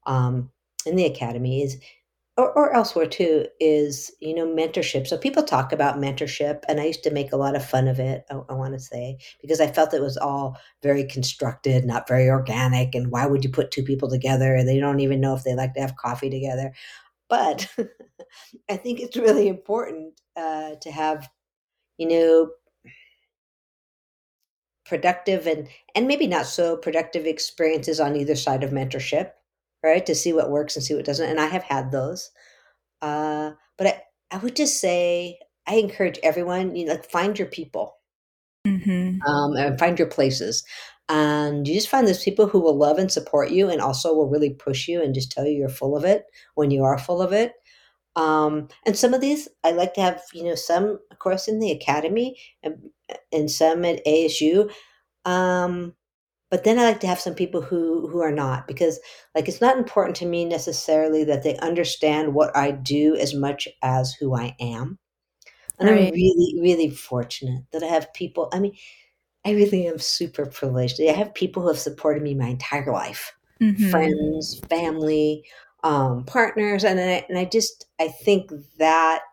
um, 0.06 0.52
in 0.86 0.96
the 0.96 1.06
academy 1.06 1.64
is 1.64 1.78
or, 2.38 2.52
or 2.52 2.74
elsewhere 2.74 3.08
too 3.08 3.48
is 3.60 4.12
you 4.22 4.34
know 4.34 4.46
mentorship. 4.46 5.08
So 5.08 5.18
people 5.18 5.44
talk 5.44 5.72
about 5.72 5.98
mentorship 5.98 6.64
and 6.68 6.80
i 6.80 6.86
used 6.86 7.04
to 7.04 7.12
make 7.12 7.32
a 7.32 7.38
lot 7.38 7.56
of 7.56 7.66
fun 7.66 7.88
of 7.88 8.00
it 8.00 8.26
i, 8.30 8.36
I 8.50 8.54
want 8.54 8.74
to 8.74 8.80
say 8.80 9.18
because 9.42 9.60
i 9.60 9.68
felt 9.68 9.94
it 9.94 10.02
was 10.02 10.18
all 10.18 10.58
very 10.84 11.04
constructed 11.04 11.86
not 11.86 12.08
very 12.08 12.30
organic 12.30 12.96
and 12.96 13.12
why 13.12 13.26
would 13.26 13.44
you 13.44 13.50
put 13.50 13.72
two 13.72 13.84
people 13.84 14.10
together? 14.10 14.64
They 14.64 14.80
don't 14.80 15.00
even 15.00 15.22
know 15.22 15.36
if 15.36 15.44
they 15.44 15.56
like 15.56 15.74
to 15.74 15.82
have 15.82 15.96
coffee 15.98 16.30
together. 16.30 16.74
But 17.30 17.68
i 18.70 18.78
think 18.78 19.00
it's 19.00 19.18
really 19.18 19.48
important 19.48 20.20
uh, 20.36 20.76
to 20.82 20.92
have 20.92 21.30
you 21.98 22.08
know 22.08 22.50
productive 24.86 25.48
and 25.48 25.68
and 25.96 26.08
maybe 26.08 26.28
not 26.28 26.46
so 26.46 26.78
productive 26.78 27.26
experiences 27.26 28.00
on 28.00 28.16
either 28.16 28.36
side 28.36 28.64
of 28.64 28.72
mentorship 28.72 29.32
right 29.84 30.06
to 30.06 30.16
see 30.16 30.34
what 30.34 30.50
works 30.52 30.76
and 30.76 30.84
see 30.84 30.96
what 30.96 31.06
doesn't 31.06 31.30
and 31.30 31.40
i 31.40 31.46
have 31.48 31.64
had 31.64 31.92
those 31.92 32.32
uh, 33.02 33.52
but 33.78 33.88
I, 33.88 34.02
I 34.32 34.38
would 34.38 34.56
just 34.56 34.80
say 34.80 35.40
I 35.68 35.76
encourage 35.76 36.20
everyone, 36.24 36.76
you 36.76 36.86
know, 36.86 36.94
like 36.94 37.10
find 37.10 37.38
your 37.38 37.48
people 37.48 37.98
Mhm. 38.66 39.20
um, 39.26 39.54
and 39.56 39.80
find 39.80 39.98
your 39.98 40.08
places. 40.08 40.64
And 41.10 41.68
you 41.68 41.74
just 41.74 41.88
find 41.90 42.08
those 42.08 42.24
people 42.24 42.48
who 42.48 42.60
will 42.60 42.78
love 42.78 42.98
and 42.98 43.12
support 43.12 43.52
you 43.52 43.70
and 43.70 43.80
also 43.82 44.14
will 44.14 44.30
really 44.30 44.54
push 44.54 44.88
you 44.88 45.02
and 45.02 45.14
just 45.14 45.32
tell 45.32 45.46
you 45.46 45.54
you're 45.54 45.70
full 45.70 45.96
of 45.96 46.04
it 46.04 46.26
when 46.56 46.70
you 46.70 46.84
are 46.84 46.98
full 46.98 47.22
of 47.22 47.32
it. 47.32 47.54
Um, 48.16 48.68
and 48.86 48.98
some 48.98 49.14
of 49.14 49.22
these, 49.22 49.48
I 49.64 49.72
like 49.72 49.94
to 49.94 50.02
have, 50.02 50.22
you 50.34 50.44
know, 50.44 50.56
some, 50.56 51.00
of 51.12 51.20
course, 51.20 51.48
in 51.48 51.60
the 51.60 51.72
academy 51.72 52.38
and, 52.64 52.90
and 53.32 53.50
some 53.50 53.86
at 53.86 54.04
ASU. 54.06 54.70
Um, 55.24 55.94
but 56.50 56.64
then 56.64 56.80
I 56.80 56.84
like 56.84 57.00
to 57.02 57.08
have 57.08 57.20
some 57.20 57.36
people 57.36 57.62
who 57.62 58.08
who 58.08 58.22
are 58.22 58.32
not 58.32 58.68
because 58.68 59.00
like 59.36 59.48
it's 59.48 59.62
not 59.62 59.78
important 59.78 60.16
to 60.18 60.26
me 60.26 60.46
necessarily 60.46 61.24
that 61.26 61.44
they 61.44 61.58
understand 61.58 62.34
what 62.34 62.56
I 62.56 62.72
do 62.72 63.16
as 63.16 63.34
much 63.34 63.68
as 63.84 64.14
who 64.14 64.36
I 64.36 64.56
am. 64.60 65.00
And 65.80 65.90
I'm 65.90 66.10
really, 66.12 66.60
really 66.62 66.90
fortunate 66.90 67.64
that 67.72 67.84
I 67.84 67.88
have 67.88 68.14
people. 68.14 68.50
I 68.52 68.60
mean, 68.60 68.76
I 69.46 69.52
really 69.52 69.88
am 69.88 70.00
super 70.00 70.46
privileged. 70.46 71.00
I 71.02 71.14
have 71.14 71.34
people 71.34 71.64
who 71.64 71.70
have 71.70 71.80
supported 71.80 72.24
me 72.24 72.36
my 72.36 72.48
entire 72.48 72.92
life, 72.92 73.34
Mhm. 73.62 73.92
friends, 73.92 74.62
family, 74.70 75.46
um, 75.84 76.26
partners, 76.26 76.84
and 76.84 77.00
I, 77.00 77.26
and 77.30 77.38
I 77.38 77.46
just 77.46 77.86
I 78.00 78.10
think 78.10 78.52
that 78.80 79.24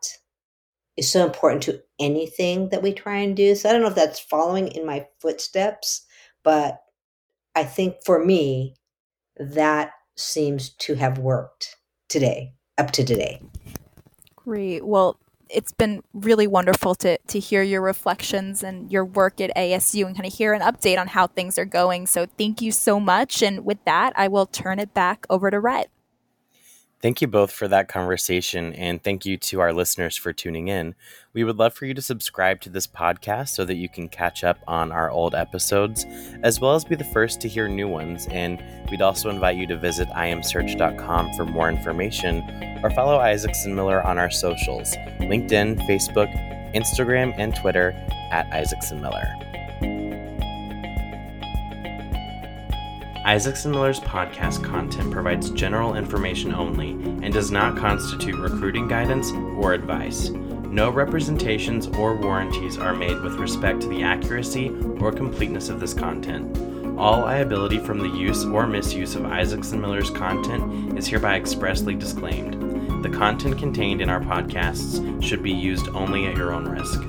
is 0.97 1.11
so 1.11 1.25
important 1.27 1.63
to 1.65 1.83
anything 1.99 2.69
that 2.69 2.83
we 2.83 2.93
try 2.93 3.19
and 3.19 3.37
do. 3.37 3.55
So 3.55 3.69
I 3.69 3.73
don't 3.73 3.83
know 3.83 3.89
if 3.89 3.95
that's 3.95 4.21
following 4.21 4.69
in 4.69 4.87
my 4.87 5.07
footsteps, 5.21 6.07
but 6.45 6.84
I 7.55 7.65
think 7.65 7.97
for 8.05 8.25
me, 8.25 8.75
that 9.37 9.93
seems 10.17 10.71
to 10.71 10.95
have 10.95 11.19
worked 11.19 11.77
today, 12.09 12.55
up 12.79 12.91
to 12.93 13.05
today. 13.05 13.41
Great. 14.37 14.87
Well, 14.87 15.19
it's 15.51 15.73
been 15.73 16.03
really 16.13 16.47
wonderful 16.47 16.95
to 16.97 17.19
to 17.19 17.39
hear 17.39 17.63
your 17.63 17.81
reflections 17.81 18.63
and 18.63 18.91
your 18.91 19.05
work 19.05 19.41
at 19.41 19.55
ASU 19.57 20.07
and 20.07 20.17
kind 20.17 20.27
of 20.27 20.35
hear 20.35 20.53
an 20.53 20.61
update 20.63 20.99
on 20.99 21.09
how 21.09 21.27
things 21.27 21.59
are 21.59 21.65
going. 21.65 22.07
So 22.07 22.27
thank 22.39 22.61
you 22.61 22.73
so 22.73 22.99
much. 22.99 23.43
And 23.43 23.65
with 23.65 23.79
that, 23.85 24.13
I 24.17 24.29
will 24.29 24.47
turn 24.47 24.79
it 24.79 24.95
back 24.95 25.27
over 25.31 25.51
to 25.51 25.61
Rhett. 25.61 25.91
Thank 27.05 27.21
you 27.21 27.29
both 27.29 27.53
for 27.53 27.69
that 27.69 27.87
conversation, 27.87 28.73
and 28.73 29.03
thank 29.03 29.27
you 29.27 29.37
to 29.37 29.61
our 29.61 29.75
listeners 29.75 30.17
for 30.17 30.33
tuning 30.33 30.69
in. 30.69 30.95
We 31.35 31.45
would 31.45 31.59
love 31.59 31.75
for 31.75 31.85
you 31.85 31.93
to 31.93 32.01
subscribe 32.01 32.63
to 32.63 32.71
this 32.71 32.87
podcast 32.87 33.51
so 33.51 33.67
that 33.67 33.75
you 33.75 33.91
can 33.91 34.09
catch 34.09 34.43
up 34.43 34.61
on 34.67 34.91
our 34.91 35.11
old 35.11 35.35
episodes, 35.35 36.07
as 36.43 36.61
well 36.61 36.75
as 36.75 36.83
be 36.83 36.95
the 36.95 37.05
first 37.05 37.43
to 37.43 37.49
hear 37.49 37.69
new 37.69 37.89
ones. 37.89 38.27
And 38.31 38.65
we'd 38.91 39.03
also 39.03 39.29
invite 39.29 39.59
you 39.59 39.67
to 39.67 39.77
visit 39.77 40.09
imsearch.com 40.09 41.35
for 41.35 41.45
more 41.45 41.69
information 41.69 42.39
or 42.83 42.89
follow 42.89 43.19
Isaacson 43.19 43.75
Miller 43.75 44.03
on 44.03 44.17
our 44.17 44.31
socials 44.31 44.97
LinkedIn, 45.21 45.87
Facebook, 45.87 46.33
Instagram, 46.75 47.35
and 47.37 47.55
Twitter 47.55 47.91
at 48.33 48.51
Isaacson 48.51 49.03
Miller. 49.03 49.27
Isaacson 53.27 53.71
Miller's 53.71 54.01
podcast 54.01 54.63
content 54.63 55.11
provides 55.11 55.49
general 55.49 55.95
information 55.95 56.55
only 56.55 56.91
and 56.91 57.33
does 57.33 57.51
not 57.51 57.75
constitute 57.75 58.35
recruiting 58.35 58.87
guidance 58.87 59.33
or 59.57 59.73
advice. 59.73 60.29
No 60.29 60.91
representations 60.91 61.87
or 61.87 62.17
warranties 62.17 62.77
are 62.77 62.95
made 62.95 63.19
with 63.23 63.37
respect 63.37 63.81
to 63.81 63.89
the 63.89 64.03
accuracy 64.03 64.69
or 65.01 65.11
completeness 65.11 65.71
of 65.71 65.81
this 65.81 65.95
content. 65.95 66.99
All 66.99 67.21
liability 67.21 67.79
from 67.79 67.99
the 67.99 68.11
use 68.11 68.45
or 68.45 68.67
misuse 68.67 69.15
of 69.15 69.25
Isaacson 69.25 69.81
Miller's 69.81 70.11
content 70.11 70.99
is 70.99 71.07
hereby 71.07 71.37
expressly 71.37 71.95
disclaimed. 71.95 73.03
The 73.03 73.09
content 73.09 73.59
contained 73.59 74.03
in 74.03 74.11
our 74.11 74.21
podcasts 74.21 75.23
should 75.23 75.43
be 75.43 75.51
used 75.51 75.89
only 75.89 76.27
at 76.27 76.37
your 76.37 76.53
own 76.53 76.69
risk. 76.69 77.01